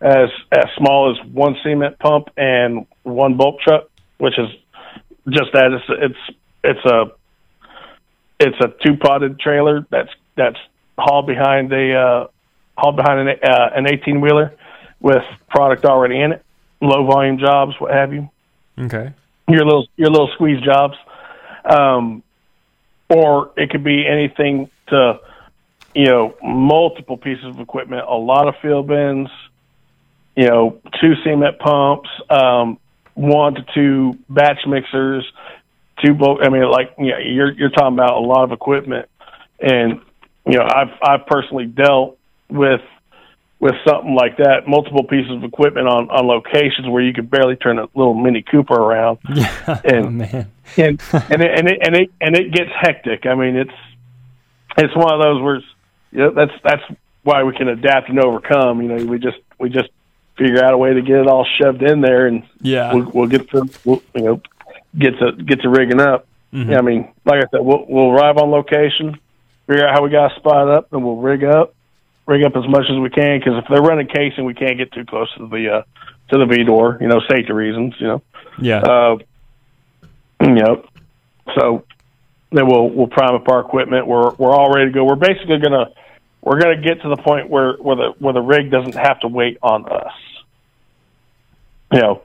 [0.00, 3.88] as as small as one cement pump and one bulk truck,
[4.18, 4.48] which is
[5.30, 5.72] just that.
[5.72, 7.04] It's it's it's a
[8.40, 10.58] it's a two potted trailer that's that's
[10.98, 12.26] hauled behind a uh,
[12.76, 14.54] hauled behind an uh, an eighteen wheeler
[15.00, 16.44] with product already in it,
[16.80, 18.28] low volume jobs, what have you
[18.78, 19.12] Okay.
[19.48, 20.96] Your little your little squeeze jobs,
[21.64, 22.22] um,
[23.08, 25.20] or it could be anything to
[25.94, 29.28] you know multiple pieces of equipment, a lot of field bins,
[30.36, 32.78] you know, two cement pumps, um,
[33.14, 35.30] one to two batch mixers,
[36.04, 36.40] two bulk.
[36.42, 39.08] I mean, like know, you're you're talking about a lot of equipment,
[39.60, 40.00] and
[40.46, 42.18] you know, I've I've personally dealt
[42.48, 42.80] with
[43.64, 47.56] with something like that, multiple pieces of equipment on on locations where you could barely
[47.56, 49.80] turn a little Mini Cooper around Yeah.
[49.84, 50.46] And- oh man.
[50.76, 51.00] and
[51.30, 53.24] and it, and it and it and it gets hectic.
[53.26, 53.72] I mean, it's
[54.76, 55.56] it's one of those where
[56.12, 56.82] you know, that's that's
[57.22, 58.82] why we can adapt and overcome.
[58.82, 59.88] You know, we just we just
[60.36, 62.92] figure out a way to get it all shoved in there, and Yeah.
[62.92, 64.42] we'll, we'll get to we'll, you know
[64.98, 66.26] get to get to rigging up.
[66.52, 66.70] Mhm.
[66.70, 69.18] Yeah, I mean, like I said, we'll we'll arrive on location,
[69.66, 71.74] figure out how we got spot up, and we'll rig up,
[72.26, 73.38] rig up as much as we can.
[73.38, 75.82] Because if they're running casing, we can't get too close to the uh,
[76.30, 76.98] to the V door.
[77.00, 77.94] You know, safety reasons.
[77.98, 78.22] You know.
[78.60, 78.80] Yeah.
[78.80, 79.18] Uh,
[80.40, 80.86] yep.
[81.58, 81.84] So
[82.52, 84.06] then we'll we'll prime up our equipment.
[84.06, 85.04] We're we're all ready to go.
[85.04, 85.86] We're basically gonna
[86.40, 89.28] we're gonna get to the point where where the where the rig doesn't have to
[89.28, 90.12] wait on us.
[91.92, 92.22] You know,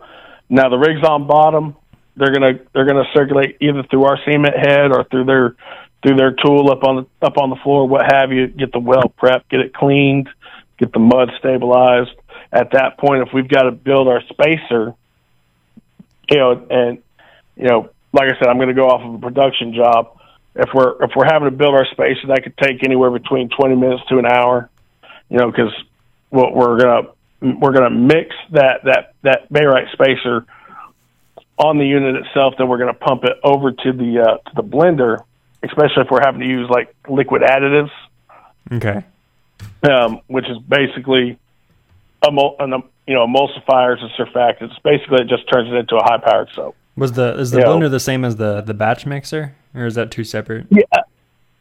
[0.49, 1.75] now the rig's on bottom.
[2.15, 5.55] They're gonna they're gonna circulate either through our cement head or through their
[6.01, 8.47] through their tool up on the up on the floor, what have you.
[8.47, 10.29] Get the well prepped, get it cleaned,
[10.77, 12.11] get the mud stabilized.
[12.51, 14.95] At that point, if we've got to build our spacer,
[16.29, 16.99] you know, and
[17.55, 20.19] you know, like I said, I'm going to go off of a production job.
[20.55, 23.75] If we're if we're having to build our spacer, that could take anywhere between 20
[23.75, 24.69] minutes to an hour.
[25.29, 25.71] You know, because
[26.29, 27.09] what we're gonna
[27.59, 30.45] we're gonna mix that that that barite spacer
[31.57, 32.55] on the unit itself.
[32.57, 35.19] Then we're gonna pump it over to the uh, to the blender,
[35.63, 37.91] especially if we're having to use like liquid additives,
[38.71, 39.03] okay.
[39.89, 41.37] um, which is basically
[42.23, 44.81] emul- an, um, you know emulsifiers and surfactants.
[44.83, 46.75] Basically, it just turns it into a high powered soap.
[46.95, 47.65] Was the is the Yeah.
[47.65, 50.67] blender the same as the the batch mixer, or is that two separate?
[50.69, 50.83] Yeah,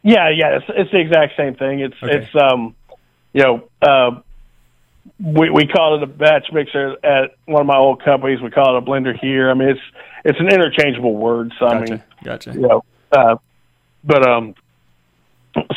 [0.03, 0.57] yeah, yeah.
[0.57, 1.79] It's it's the exact same thing.
[1.79, 2.17] It's Okay.
[2.17, 2.75] it's um,
[3.33, 4.19] you know, uh,
[5.19, 8.41] we we call it a batch mixer at one of my old companies.
[8.41, 9.49] We call it a blender here.
[9.49, 9.81] I mean, it's
[10.25, 11.53] it's an interchangeable word.
[11.59, 11.91] So I Gotcha.
[11.91, 12.51] mean, Gotcha.
[12.53, 13.35] you know, uh,
[14.03, 14.55] but um,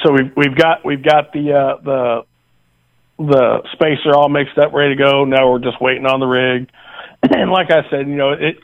[0.03, 2.23] so we've we've got we've got the uh, the
[3.19, 5.25] the spacer all mixed up, ready to go.
[5.25, 6.69] Now we're just waiting on the rig.
[7.23, 8.57] And like I said, you know, it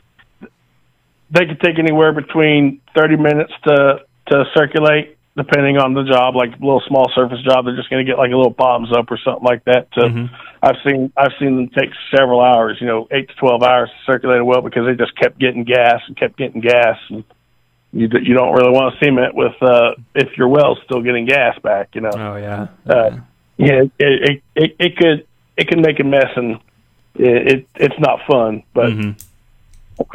[1.31, 6.49] they could take anywhere between thirty minutes to to circulate depending on the job, like
[6.49, 9.09] a little small surface job, they're just going to get like a little bottoms up
[9.09, 9.89] or something like that.
[9.93, 10.29] To, Mhm.
[10.61, 14.11] I've seen I've seen them take several hours, you know, eight to twelve hours to
[14.11, 17.23] circulate a well because they just kept getting gas and kept getting gas, and
[17.91, 21.57] you you don't really want to cement with uh, if your well's still getting gas
[21.59, 22.11] back, you know.
[22.13, 22.67] Oh yeah.
[22.87, 23.17] Uh,
[23.57, 25.27] yeah, it, it it it could
[25.57, 26.59] it can make a mess and
[27.15, 28.63] it, it it's not fun.
[28.73, 29.23] But Mhm.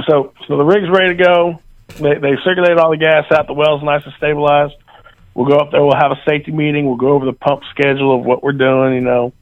[0.06, 1.60] so so the rig's ready to go.
[1.98, 3.46] They they circulated all the gas out.
[3.46, 4.74] The well's nice and stabilized.
[5.34, 5.82] We'll go up there.
[5.82, 6.86] We'll have a safety meeting.
[6.86, 8.94] We'll go over the pump schedule of what we're doing.
[8.94, 9.32] You know,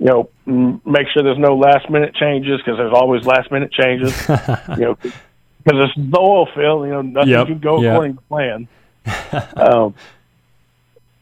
[0.00, 3.70] you know, m- make sure there's no last minute changes because there's always last minute
[3.72, 4.12] changes.
[4.76, 4.98] you know,
[5.68, 6.86] because it's the oil field.
[6.86, 7.90] You know, nothing Yep, can go yeah.
[7.90, 8.68] according to plan.
[9.56, 9.94] um,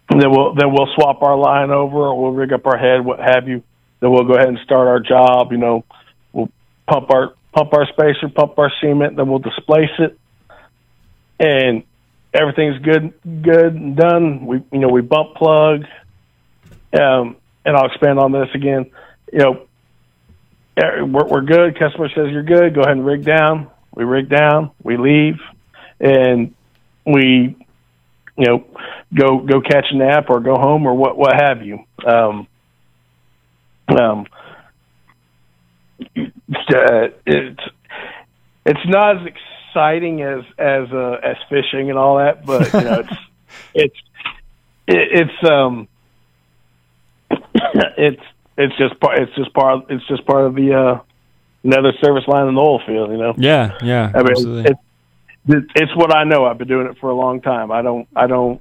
[0.08, 3.18] then we'll then we'll swap our line over, or we'll rig up our head, what
[3.18, 3.62] have you.
[4.00, 5.50] Then we'll go ahead and start our job.
[5.50, 5.84] You know,
[6.32, 6.50] we'll
[6.86, 10.18] pump our pump our spacer, pump our cement, then we'll displace it,
[11.40, 11.82] and
[12.32, 14.46] everything's good, good and done.
[14.46, 15.84] We you know we bump plug,
[16.92, 18.90] um, and I'll expand on this again.
[19.32, 19.66] You know,
[20.76, 21.78] eh, we're, we're good.
[21.78, 22.74] Customer says you're good.
[22.74, 23.70] Go ahead and rig down.
[23.96, 24.70] We rig down.
[24.84, 25.40] We leave,
[25.98, 26.54] and
[27.04, 27.56] we
[28.36, 28.64] you know,
[29.14, 31.84] go go catch a nap or go home or what what have you.
[32.04, 32.46] Um,
[33.88, 34.26] um,
[36.18, 37.60] uh, it's
[38.66, 43.00] it's not as exciting as as uh, as fishing and all that, but you know,
[43.00, 43.18] it's
[43.74, 43.96] it's
[44.86, 45.88] it, it's um
[47.96, 48.22] it's
[48.58, 51.00] it's just part it's just part it's just part of the uh
[51.64, 53.34] another service line in the oil field, you know.
[53.36, 54.74] Yeah, yeah, I mean, absolutely.
[55.48, 56.44] it's what I know.
[56.46, 57.70] I've been doing it for a long time.
[57.70, 58.60] I don't I don't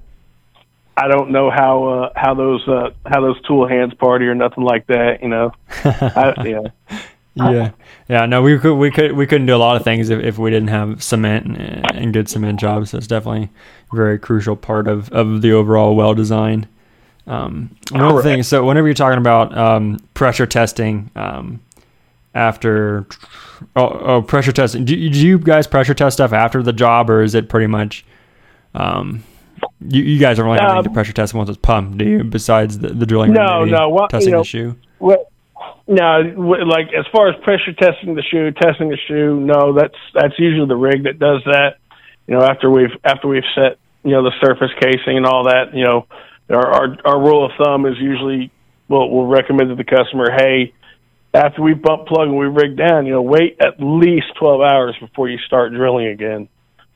[0.98, 4.64] I don't know how uh, how those uh, how those tool hands party or nothing
[4.64, 5.22] like that.
[5.22, 5.52] You know,
[5.84, 6.62] I, yeah.
[7.36, 7.72] yeah,
[8.08, 8.26] yeah.
[8.26, 10.52] No, we could we could we couldn't do a lot of things if, if we
[10.52, 12.91] didn't have cement and, and good cement jobs.
[12.91, 13.50] So it's definitely
[13.91, 16.68] a very crucial part of, of the overall well design.
[17.28, 18.24] Um, one other Correct.
[18.24, 18.43] thing.
[18.43, 21.60] So whenever you're talking about um, pressure testing, um,
[22.36, 23.07] after
[23.75, 27.23] oh, oh pressure testing, do, do you guys pressure test stuff after the job, or
[27.23, 28.05] is it pretty much?
[28.75, 29.23] Um,
[29.79, 32.05] you, you guys don't really have anything to Um, pressure test once it's pumped, do
[32.05, 32.23] you?
[32.25, 34.75] Besides the, the drilling, No, no, what- testing you know, the shoe.
[34.99, 35.31] What?
[35.88, 36.19] No,
[36.67, 40.67] like as far as pressure testing the shoe, testing the shoe, no, that's that's usually
[40.67, 41.77] the rig that does that.
[42.27, 45.75] You know, after we've after we've set you know the surface casing and all that,
[45.75, 46.07] you know,
[46.49, 48.51] our our, our rule of thumb is usually
[48.89, 50.73] we'll we'll recommend to the customer, hey,
[51.36, 54.95] after we bump plug and we rig down, you know, wait at least twelve hours
[54.99, 56.47] before you start drilling again.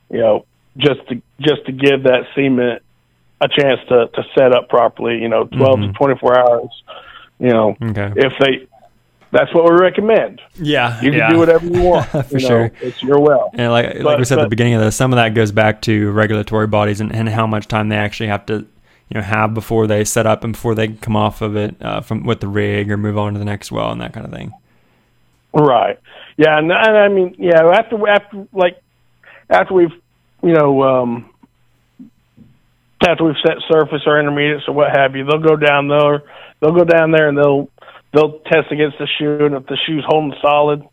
[0.09, 0.45] You know,
[0.77, 2.81] just to just to give that cement
[3.41, 5.19] a chance to to set up properly.
[5.21, 5.87] You know, 12 Mhm.
[5.87, 6.69] to twenty four hours.
[7.39, 8.11] You know, Okay.
[8.15, 8.67] if they
[9.31, 11.29] that's what we recommend Yeah, you can yeah.
[11.29, 12.71] do whatever you want For you know, sure.
[12.81, 15.13] it's your well And like like But- we said at the beginning of this, some
[15.13, 18.45] of that goes back to regulatory bodies and, and how much time they actually have
[18.47, 18.65] to
[19.10, 22.01] you know have before they set up and before they come off of it uh,
[22.01, 24.32] from with the rig or move on to the next well and that kind of
[24.32, 24.51] thing.
[25.53, 25.99] right.
[26.38, 28.82] Yeah and, and i mean yeah after after like
[29.49, 29.91] after we've
[30.41, 31.30] you know um
[33.07, 36.24] after we've set surface or intermediates or what have you they'll go down there
[36.60, 37.70] they'll go down there and they'll
[38.14, 40.84] they'll test against the shoe and if the shoe's holding solid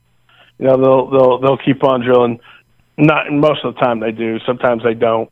[0.59, 2.41] you know they'll they'll they'll keep on drilling.
[2.97, 5.31] Not most of the time they do sometimes they don't.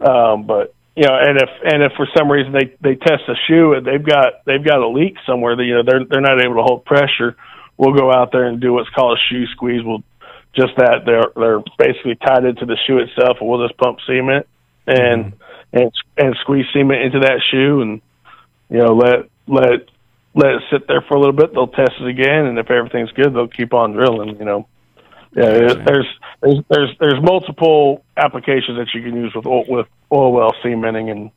[0.00, 3.36] Um but you know and if and if for some reason they they test the
[3.48, 6.40] shoe and they've got they've got a leak somewhere that you know they're they're not
[6.40, 7.36] able to hold pressure
[7.76, 9.82] we'll go out there and do what's called a shoe squeeze.
[9.84, 10.02] We'll
[10.54, 14.46] just that they're they're basically tied into the shoe itself and we'll just pump cement
[14.86, 15.78] and mm-hmm.
[15.78, 18.00] and and squeeze cement into that shoe and
[18.68, 19.88] you know let let
[20.34, 21.52] let it sit there for a little bit.
[21.52, 24.68] They'll test it again and if everything's good they'll keep on drilling you know
[25.34, 25.84] yeah Okay.
[25.84, 26.06] there's
[26.42, 31.10] there's there's there's multiple applications that you can use with oil, with oil well cementing
[31.10, 31.30] and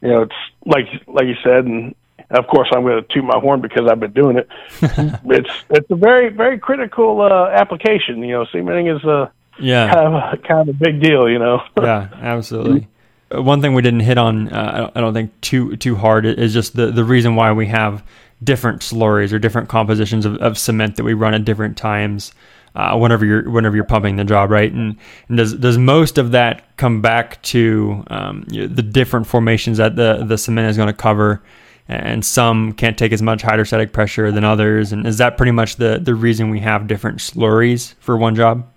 [0.00, 0.34] you know it's
[0.66, 1.94] like like you said and
[2.30, 4.48] of course I'm going to toot my horn because I've been doing it
[5.26, 10.06] it's it's a very very critical uh, application you know cementing is a Yeah, kind
[10.06, 12.88] of a, kind of a big deal you know yeah, absolutely.
[13.34, 15.96] Uh, One thing we didn't hit on, uh, I don't- I don't think too too
[15.96, 18.02] hard, is just the the reason why we have
[18.42, 22.32] different slurries or different compositions of, of cement that we run at different times.
[22.74, 24.72] Uh, whenever you're whenever you're pumping the job, right?
[24.72, 24.96] And,
[25.28, 30.24] and does does most of that come back to um, the different formations that the
[30.26, 31.40] the cement is going to cover,
[31.86, 35.76] and some can't take as much hydrostatic pressure than others, and is that pretty much
[35.76, 38.68] the the reason we have different slurries for one job?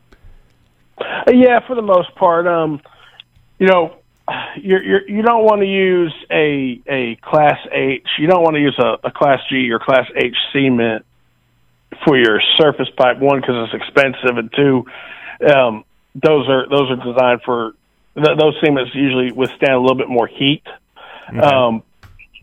[1.28, 2.46] Yeah, for the most part.
[2.48, 2.82] Um,
[3.58, 3.96] you know,
[4.58, 8.08] you're, you're, you don't want to use a a class H.
[8.20, 11.04] You don't want to use a, a class G or class H cement
[12.06, 13.20] for your surface pipe.
[13.20, 14.86] One, because it's expensive, and two,
[15.54, 15.84] um,
[16.16, 17.74] those are those are designed for
[18.16, 20.64] th- those cements usually withstand a little bit more heat,
[21.30, 21.40] Okay.
[21.40, 21.84] um,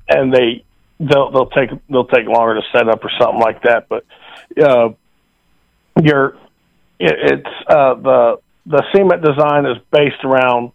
[0.08, 0.64] and they
[1.00, 3.88] they'll they'll take they'll take longer to set up or something like that.
[3.88, 4.04] But
[4.62, 4.90] uh,
[6.02, 6.36] your
[6.98, 10.72] it, it's uh, the the cement design is based around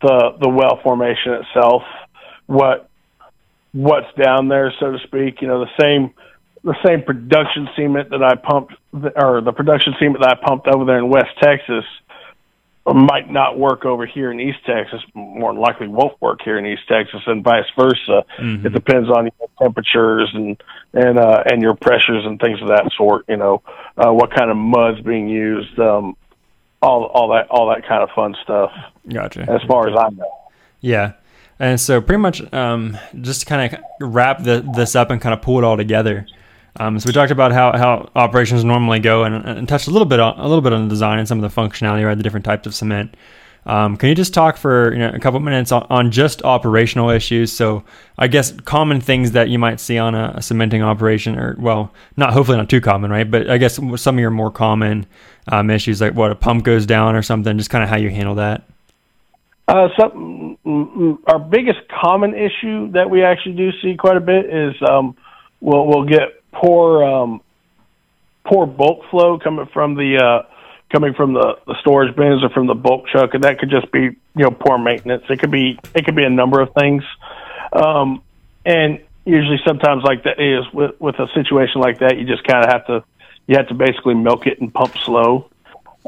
[0.00, 1.82] the the well formation itself.
[2.46, 2.88] What
[3.72, 5.40] what's down there, so to speak.
[5.40, 6.12] You know, the same
[6.64, 10.84] the same production cement that I pumped, or the production cement that I pumped over
[10.84, 11.84] there in West Texas,
[12.86, 15.00] might not work over here in East Texas.
[15.14, 18.24] More than likely, won't work here in East Texas, and vice versa.
[18.38, 18.64] Mhm.
[18.64, 20.60] It depends on your temperatures and
[20.92, 23.24] and uh, and your pressures and things of that sort.
[23.28, 23.62] You know,
[23.96, 25.78] uh, what kind of mud's being used.
[25.78, 26.16] Um,
[26.82, 28.72] all all that all that kind of fun stuff.
[29.08, 29.42] Gotcha.
[29.48, 30.30] As far as I know.
[30.80, 31.12] Yeah.
[31.58, 35.32] And so pretty much um, just to kind of wrap the, this up and kind
[35.32, 36.26] of pull it all together.
[36.76, 40.06] Um, so we talked about how, how operations normally go and, and touched a little
[40.06, 42.16] bit on a little bit on the design and some of the functionality, right?
[42.16, 43.14] The different types of cement.
[43.64, 47.10] Um, can you just talk for you know, a couple minutes on, on just operational
[47.10, 47.52] issues?
[47.52, 47.84] So
[48.18, 51.92] I guess common things that you might see on a, a cementing operation, or well,
[52.16, 53.30] not hopefully not too common, right?
[53.30, 55.06] But I guess some of your more common
[55.48, 58.10] um, issues, like what a pump goes down or something, just kind of how you
[58.10, 58.64] handle that.
[59.68, 64.74] Uh, mm, our biggest common issue that we actually do see quite a bit is
[64.88, 65.16] um,
[65.60, 67.40] we'll we'll get poor um,
[68.44, 70.48] poor bulk flow coming from the uh,
[70.92, 73.90] coming from the, the storage bins or from the bulk truck, and that could just
[73.92, 75.24] be you know poor maintenance.
[75.28, 77.02] It could be it could be a number of things,
[77.72, 78.22] um,
[78.64, 82.64] and usually sometimes like that is with with a situation like that, you just kind
[82.64, 83.04] of have to
[83.46, 85.48] you have to basically milk it and pump slow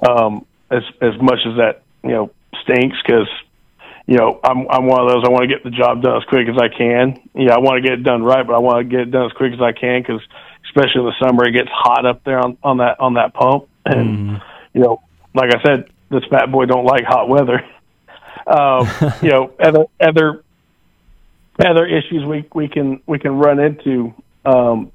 [0.08, 2.30] um, as as much as that you know
[2.62, 3.28] stinks because
[4.06, 6.24] you know I'm I'm one of those I want to get the job done as
[6.28, 7.20] quick as I can.
[7.34, 9.26] Yeah, I want to get it done right, but I want to get it done
[9.26, 10.20] as quick as I can because
[10.66, 13.68] especially in the summer it gets hot up there on on that on that pump
[13.86, 14.42] and Mhm.
[14.74, 15.00] you know
[15.34, 17.62] like I said this fat boy don't like hot weather.
[18.46, 18.86] Um,
[19.22, 20.44] you know other other
[21.64, 24.12] other issues we we can we can run into.
[24.44, 24.92] Um,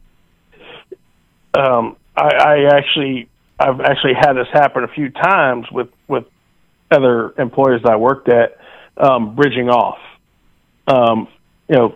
[1.58, 3.28] um, I, I actually
[3.60, 6.26] I've actually had this happen a few times with with
[6.92, 8.59] other employers that I worked at
[9.00, 9.98] um, bridging off.
[10.88, 11.28] Um,
[11.68, 11.96] you know,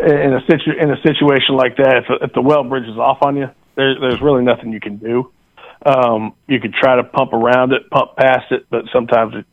[0.00, 3.36] in a situ in a situation like that, if, if the well bridges off on
[3.36, 3.46] you,
[3.76, 5.30] there, there's really nothing you can do.
[5.84, 9.46] Um, you could try to pump around it, pump past it, but sometimes it,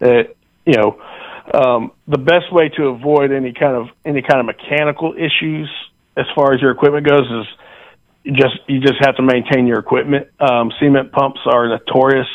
[0.00, 1.00] it you know,
[1.54, 5.70] um, the best way to avoid any kind of any kind of mechanical issues
[6.16, 7.46] as far as your equipment goes is
[8.24, 10.28] you just you just have to maintain your equipment.
[10.40, 12.26] Um, cement pumps are notorious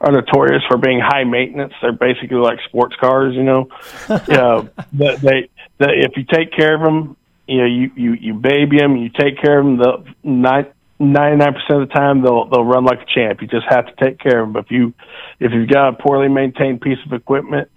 [0.00, 1.74] are notorious for being high maintenance.
[1.82, 3.68] They're basically like sports cars, you know.
[4.28, 8.34] yeah, but they, they if you take care of them, you know, you you you
[8.34, 9.76] baby them, you take care of them.
[9.78, 10.66] The nine.
[11.00, 13.40] 99% of the time they'll they'll run like a champ.
[13.40, 14.52] You just have to take care of them.
[14.52, 14.92] But if you
[15.40, 17.70] if you've got a poorly maintained piece of equipment,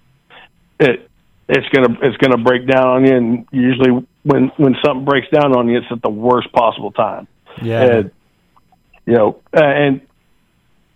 [0.77, 1.09] it
[1.47, 3.15] it's gonna it's gonna break down on you.
[3.15, 7.29] And usually when when something breaks down on you, it's at the worst possible time.
[7.61, 7.83] Yeah.
[7.83, 8.11] And
[9.05, 10.01] you know, uh, and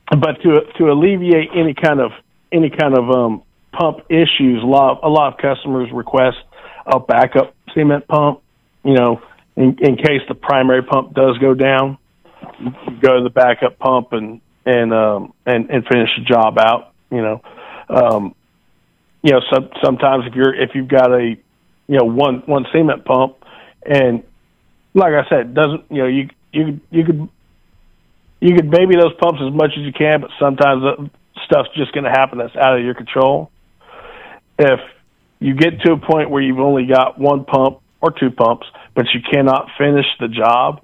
[0.09, 2.11] but to to alleviate any kind of
[2.51, 6.37] any kind of um, pump issues, a lot of, a lot of customers request
[6.85, 8.41] a backup cement pump.
[8.83, 9.21] You know,
[9.55, 11.97] in, in case the primary pump does go down,
[12.59, 16.93] you go to the backup pump and and um, and and finish the job out.
[17.11, 17.41] You know,
[17.89, 18.35] um,
[19.21, 21.35] you know, some, sometimes if you're if you've got a
[21.87, 23.37] you know one one cement pump
[23.85, 24.23] and
[24.93, 27.29] like I said, doesn't you know you you you could
[28.39, 31.03] you can baby those pumps as much as you can, but sometimes uh,
[31.45, 33.51] stuff's just going to happen that's out of your control.
[34.59, 34.79] If
[35.39, 39.05] you get to a point where you've only got one pump or two pumps, but
[39.13, 40.81] you cannot finish the job,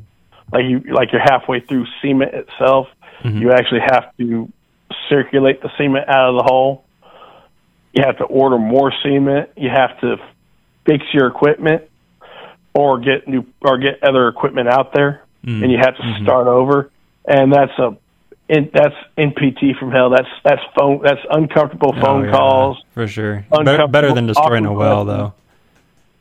[0.52, 2.88] like you like you're halfway through cement itself,
[3.24, 3.40] Mhm.
[3.42, 4.50] you actually have to
[5.10, 6.84] circulate the cement out of the hole.
[7.94, 9.50] You have to order more cement.
[9.56, 10.18] You have to
[10.86, 11.84] fix your equipment
[12.74, 15.64] or get new or get other equipment out there, Mm.
[15.64, 16.24] and you have to Mhm.
[16.24, 16.90] start over.
[17.26, 17.98] And that's a
[18.50, 20.10] in, that's NPT from hell.
[20.10, 21.02] That's that's phone.
[21.04, 22.84] That's uncomfortable oh, phone Oh, yeah, calls.
[22.94, 23.46] for sure.
[23.50, 25.34] Better, better than destroying a well, though.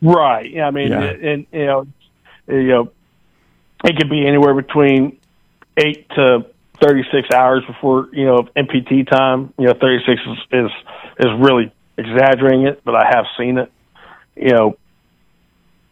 [0.00, 0.50] Right.
[0.50, 0.66] Yeah.
[0.66, 1.00] I mean, Yeah.
[1.03, 1.86] and you know,
[2.48, 2.92] you know,
[3.84, 5.18] it could be anywhere between
[5.76, 6.46] eight to
[6.80, 9.53] thirty-six hours before you know NPT time.
[9.59, 10.70] You know, thirty-six is is,
[11.18, 13.70] is really exaggerating it, but I have seen it.
[14.36, 14.76] You know,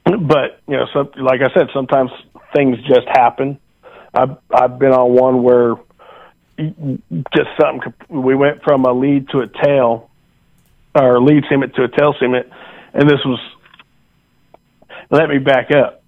[0.05, 2.11] but you know, some, like I said, sometimes
[2.55, 3.59] things just happen.
[4.15, 5.77] I've I've been on one where
[6.59, 7.93] just something.
[8.09, 10.11] We went from a lead to a tail,
[10.95, 12.47] or lead cement to a tail cement,
[12.93, 13.41] and this was.
[15.11, 16.03] Let me back up.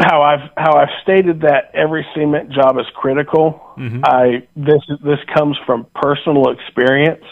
[0.00, 3.60] How I've how I've stated that every cement job is critical.
[3.76, 4.00] Mhm.
[4.04, 7.24] I this this comes from personal experience.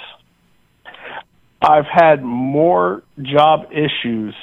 [1.60, 4.34] I've had more job issues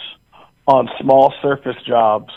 [0.68, 2.34] on small surface jobs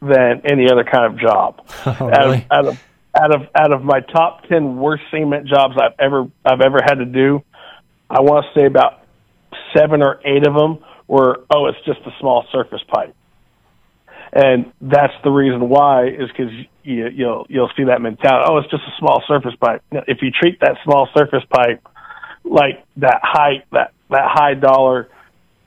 [0.00, 1.66] than any other kind of job.
[1.86, 2.46] Oh, really?
[2.50, 2.80] out, of, out of
[3.14, 6.96] out of out of my top ten worst cement jobs I've ever I've ever had
[6.96, 7.42] to do,
[8.08, 9.04] I want to say about
[9.76, 10.78] seven or eight of them
[11.08, 13.14] were oh it's just a small surface pipe,
[14.32, 16.52] and that's the reason why is because
[16.84, 19.82] you, you'll you'll see that mentality oh it's just a small surface pipe.
[19.90, 21.86] If you treat that small surface pipe
[22.44, 25.08] like that high that that high dollar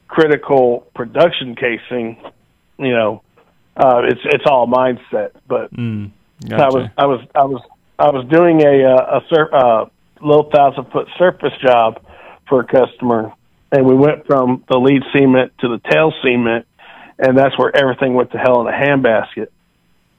[0.08, 2.18] critical production casing,
[2.78, 3.22] you know,
[3.76, 5.32] uh, it's it's all mindset.
[5.48, 6.12] But Mm,
[6.52, 7.62] I was I was I was
[8.00, 9.86] I was doing a uh, a sur- uh,
[10.22, 12.02] low thousand foot surface job
[12.48, 13.34] for a customer,
[13.72, 16.68] and we went from the lead cement to the tail cement,
[17.18, 19.48] and that's where everything went to hell in a handbasket.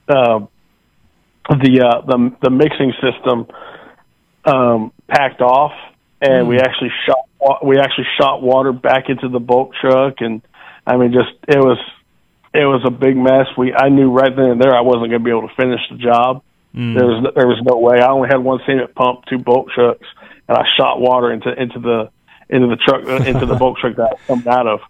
[0.08, 0.48] Um,
[1.48, 3.46] the uh, the the mixing system
[4.44, 5.72] um, packed off,
[6.20, 10.42] and we actually shot we actually shot water back into the bulk truck, and
[10.86, 11.78] I mean, just it was
[12.54, 13.50] it was a big mess.
[13.58, 15.80] We I knew right then and there I wasn't going to be able to finish
[15.90, 16.42] the job.
[16.74, 16.94] Mm.
[16.94, 18.00] There was no, there was no way.
[18.00, 20.06] I only had one cement pump, two bulk trucks,
[20.48, 22.10] and I shot water into into the
[22.48, 24.80] into the truck into the bulk truck that I was coming out of.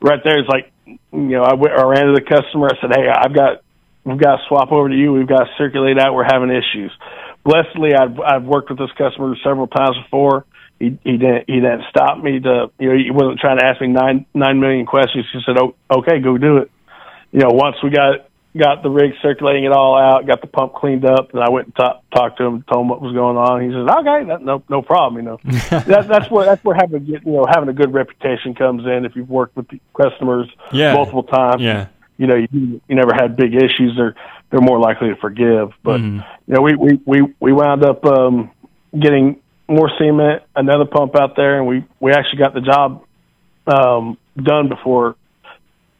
[0.00, 2.68] Right there is like, you know, I, went, I ran to the customer.
[2.68, 3.62] I said, "Hey, I've got
[4.04, 5.12] we've got to swap over to you.
[5.12, 6.14] We've got to circulate out.
[6.14, 6.92] We're having issues."
[7.44, 10.44] Blessedly, I've I've worked with this customer several times before.
[10.78, 13.80] He he didn't he didn't stop me to you know he wasn't trying to ask
[13.80, 15.26] me nine nine million questions.
[15.32, 16.70] He said, "Oh, okay, go do it."
[17.32, 18.26] You know, once we got
[18.56, 21.68] got the rig circulating it all out, got the pump cleaned up, and I went
[21.68, 23.62] and talk, talked to him, told him what was going on.
[23.62, 25.38] He says, "Okay, that, no no problem." You know,
[25.70, 28.84] that, that's where that's where having a good, you know having a good reputation comes
[28.84, 29.04] in.
[29.06, 30.92] If you've worked with the customers Yeah.
[30.92, 31.86] multiple times, Yeah.
[32.18, 33.94] you know you you never had big issues.
[33.96, 34.14] They're
[34.50, 35.70] they're more likely to forgive.
[35.82, 36.22] But Mhm.
[36.46, 38.50] you know, we we we we wound up um,
[38.98, 43.02] getting more cement, another pump out there, and we we actually got the job
[43.66, 45.16] um, done before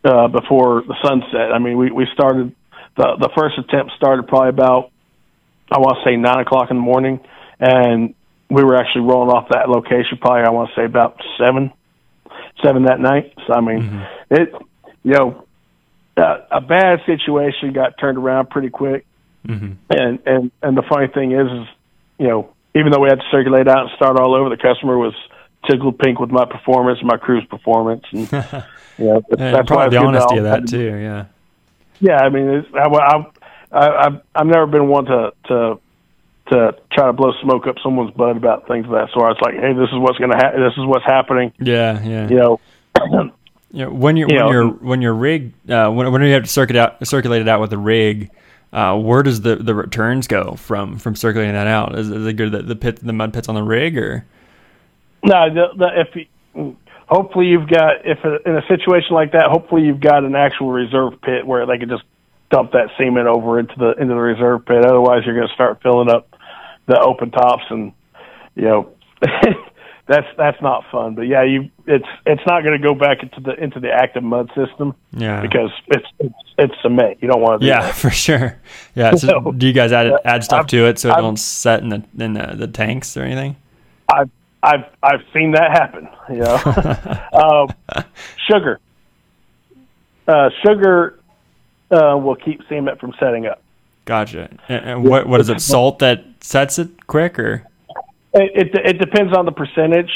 [0.04, 1.52] uh, before the sunset.
[1.52, 2.54] I mean, we we started
[2.96, 4.90] the the first attempt started probably about
[5.70, 7.20] I want to say nine o'clock in the morning,
[7.60, 8.14] and
[8.50, 11.72] we were actually rolling off that location probably I want to say about seven
[12.62, 13.32] seven that night.
[13.46, 14.52] So I mean, it
[15.02, 15.46] you know
[16.16, 19.06] uh, a bad situation got turned around pretty quick.
[19.46, 19.76] Mhm.
[19.90, 21.68] And and and the funny thing is, is
[22.18, 24.96] you know, even though we had to circulate out and start all over, the customer
[24.98, 25.14] was
[25.68, 28.20] tickled pink with my performance, my crew's performance, and
[28.98, 30.96] you know, Yeah, that's probably why the honesty of that too.
[30.96, 31.26] Yeah.
[32.00, 33.26] Yeah, I mean, it's, I, I,
[33.70, 35.78] I, I've I've never been one to to
[36.48, 39.32] to try to blow smoke up someone's butt about things of that sort.
[39.32, 40.60] It's like, hey, this is what's going to happen.
[40.60, 41.52] This is what's happening.
[41.60, 42.02] Yeah.
[42.02, 42.28] Yeah.
[42.28, 43.30] You know,
[43.72, 46.42] Yeah, when you're You when know, you're when your rig uh, when when you have
[46.42, 48.30] to circuit out circulate it out with a rig,
[48.72, 51.98] uh, where does the, the returns go from from circulating that out?
[51.98, 54.26] Is, is it good that the pit the mud pits on the rig or?
[55.24, 56.16] No, the, the, if
[56.54, 56.76] you,
[57.08, 60.70] hopefully you've got if a, in a situation like that, hopefully you've got an actual
[60.72, 62.02] reserve pit where they can just
[62.50, 64.84] dump that cement over into the into the reserve pit.
[64.84, 66.28] Otherwise, you're going to start filling up
[66.86, 67.92] the open tops, and
[68.56, 68.90] you know
[70.08, 71.14] that's that's not fun.
[71.14, 74.22] But yeah, you it's it's not going to go back into the into the active
[74.24, 75.40] mud system Yeah.
[75.40, 77.18] because it's it's, it's cement.
[77.22, 77.64] You don't want to.
[77.66, 77.94] Do Yeah, that.
[77.94, 78.58] for sure.
[78.96, 79.14] Yeah.
[79.14, 81.38] So So, do you guys add add stuff I've- to it so it I've- don't
[81.38, 83.54] set in the in the, the tanks or anything?
[84.12, 84.28] I've
[84.62, 86.08] I've I've seen that happen.
[86.28, 86.56] You know,
[87.32, 88.04] um,
[88.48, 88.78] sugar.
[90.26, 91.18] Uh, sugar
[91.90, 93.60] uh, will keep cement from setting up.
[94.04, 94.50] Gotcha.
[94.68, 95.60] And, and what what is it?
[95.60, 97.66] Salt that sets it quicker?
[98.32, 100.10] It, it it depends on the percentage.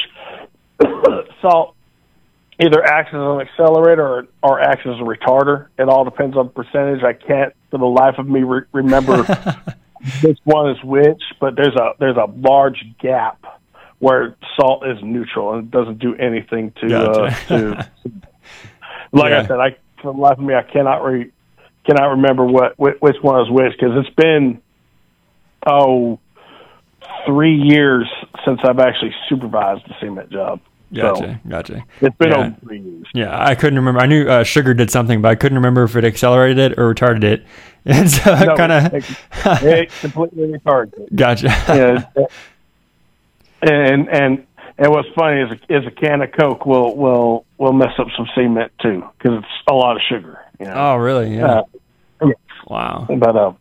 [1.42, 1.74] Salt
[2.60, 5.68] either acts as an accelerator or, or acts as a retarder.
[5.78, 7.02] It all depends on the percentage.
[7.02, 9.24] I can't, for the life of me, re- remember
[10.22, 11.22] which one is which.
[11.40, 13.55] But there's a there's a large gap
[13.98, 17.90] where salt is neutral and it doesn't do anything to uh, to.
[19.12, 19.40] Like Yeah.
[19.40, 21.30] I said, I for the life of me, I cannot re,
[21.86, 24.60] cannot remember what which one is which because it's been
[25.66, 26.18] oh
[27.24, 28.06] three years
[28.44, 30.60] since I've actually supervised a cement job.
[30.92, 31.40] Gotcha.
[31.48, 31.84] Gotcha.
[32.00, 32.38] It's been Yeah.
[32.38, 33.06] over three years.
[33.14, 34.00] Yeah, I couldn't remember.
[34.00, 36.92] I knew uh, sugar did something, but I couldn't remember if it accelerated it or
[36.94, 37.44] retarded it.
[37.88, 38.94] And so No, kind it,
[39.44, 40.98] of it completely retarded.
[40.98, 41.14] it.
[41.16, 41.46] gotcha.
[41.68, 42.04] Yeah,
[43.68, 44.46] and and
[44.78, 48.08] and what's funny is a, is a can of Coke will will will mess up
[48.16, 50.38] some cement too because it's a lot of sugar.
[50.58, 50.74] You know.
[50.74, 51.36] oh, really?
[51.36, 51.62] Yeah.
[52.20, 52.28] Uh,
[52.66, 53.06] wow.
[53.08, 53.52] but uh,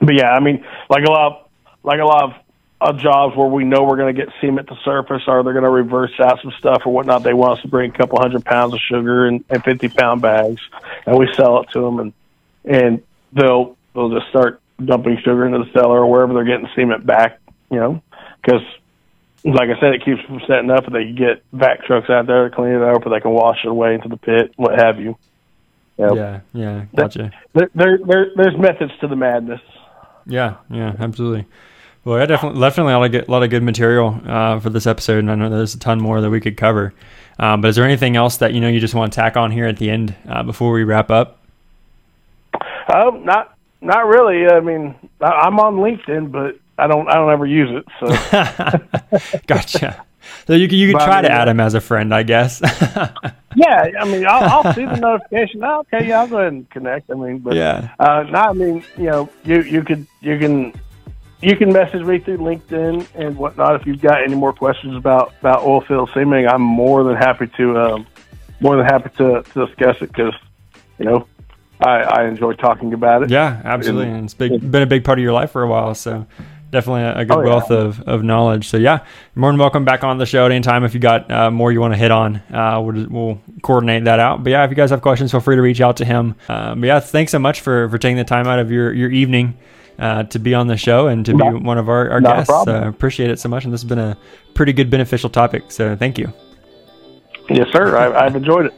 [0.00, 1.48] but yeah, I mean, like a lot, of,
[1.82, 2.32] like a lot of,
[2.80, 5.64] of jobs where we know we're going to get cement to surface, or they're going
[5.64, 7.22] to reverse out some stuff or whatnot.
[7.22, 10.22] They want us to bring a couple hundred pounds of sugar in, in fifty pound
[10.22, 10.60] bags,
[11.06, 12.12] and we sell it to them, and
[12.64, 13.02] and
[13.32, 17.40] they'll they'll just start dumping sugar into the cellar or wherever they're getting cement back,
[17.70, 18.00] you know,
[18.48, 18.66] because
[19.44, 22.26] like I said, it keeps from setting up, and they can get vac trucks out
[22.26, 24.80] there to clean it up, or they can wash it away into the pit, what
[24.80, 25.16] have you.
[25.98, 26.12] Yep.
[26.14, 27.32] Yeah, yeah, gotcha.
[27.54, 29.60] There, there, there, there's methods to the madness.
[30.26, 31.46] Yeah, yeah, absolutely.
[32.04, 34.86] Well, I definitely, definitely a lot of good, lot of good material uh, for this
[34.86, 36.94] episode, and I know there's a ton more that we could cover.
[37.38, 39.50] Um, but is there anything else that you know you just want to tack on
[39.50, 41.38] here at the end uh, before we wrap up?
[42.92, 44.46] Um, not, not really.
[44.46, 47.84] I mean, I'm on LinkedIn, but I don't, I don't ever use it.
[48.00, 50.04] So, gotcha.
[50.46, 52.60] So you can you can try to add him as a friend, I guess.
[53.56, 55.62] yeah, I mean, I'll, I'll see the notification.
[55.64, 57.10] Oh, okay, yeah, I'll go ahead and connect.
[57.10, 60.72] I mean, but yeah, uh, no, I mean, you know, you you could you can
[61.40, 65.34] you can message me through LinkedIn and whatnot if you've got any more questions about
[65.40, 66.48] about oil field cementing.
[66.48, 68.06] I'm more than happy to um,
[68.60, 70.34] more than happy to, to discuss it because
[70.98, 71.26] you know
[71.80, 73.30] I, I enjoy talking about it.
[73.30, 75.68] Yeah, absolutely, and, and it's big, been a big part of your life for a
[75.68, 75.94] while.
[75.94, 76.26] So
[76.70, 77.48] definitely a, a good oh, yeah.
[77.48, 78.68] wealth of, of knowledge.
[78.68, 79.04] So yeah,
[79.34, 81.72] more than welcome back on the show at any time if you got uh, more
[81.72, 82.36] you want to hit on.
[82.52, 84.44] Uh, we'll, we'll, coordinate that out.
[84.44, 86.36] But yeah, if you guys have questions, feel free to reach out to him.
[86.48, 89.10] Um, but yeah, thanks so much for for taking the time out of your your
[89.10, 89.58] evening
[89.98, 92.52] uh, to be on the show and to be one of our, our guests.
[92.52, 93.64] Uh, appreciate it so much.
[93.64, 94.16] And this has been a
[94.54, 95.70] pretty good beneficial topic.
[95.70, 96.32] So thank you.
[97.50, 97.96] Yes, sir.
[97.96, 98.74] I, I've enjoyed it.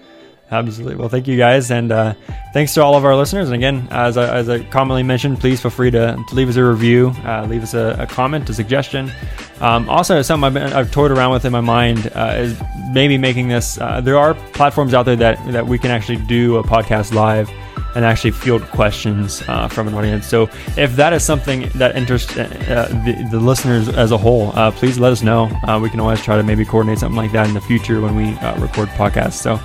[0.53, 0.97] Absolutely.
[0.97, 2.15] Well, thank you guys, and uh,
[2.53, 3.47] thanks to all of our listeners.
[3.49, 6.57] And again, as I, as I commonly mentioned, please feel free to, to leave us
[6.57, 9.13] a review, uh, leave us a, a, comment, a suggestion.
[9.61, 12.61] Um, also, something I've, been, I've toyed around with in my mind uh, is
[12.93, 13.79] maybe making this.
[13.81, 17.49] Uh, there are platforms out there that that we can actually do a podcast live
[17.95, 20.27] and actually field questions uh, from an audience.
[20.27, 24.71] So if that is something that interests uh, the, the, listeners as a whole, uh,
[24.71, 25.51] please let us know.
[25.67, 28.15] Uh, we can always try to maybe coordinate something like that in the future when
[28.15, 29.35] we uh, record podcasts.
[29.35, 29.57] So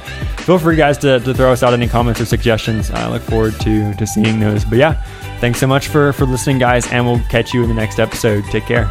[0.43, 2.91] feel free, guys, to, to throw us out any comments or suggestions.
[2.91, 4.65] I look forward to to seeing those.
[4.65, 4.93] But yeah,
[5.39, 8.43] thanks so much for for listening, guys, and we'll catch you in the next episode.
[8.45, 8.89] Take care.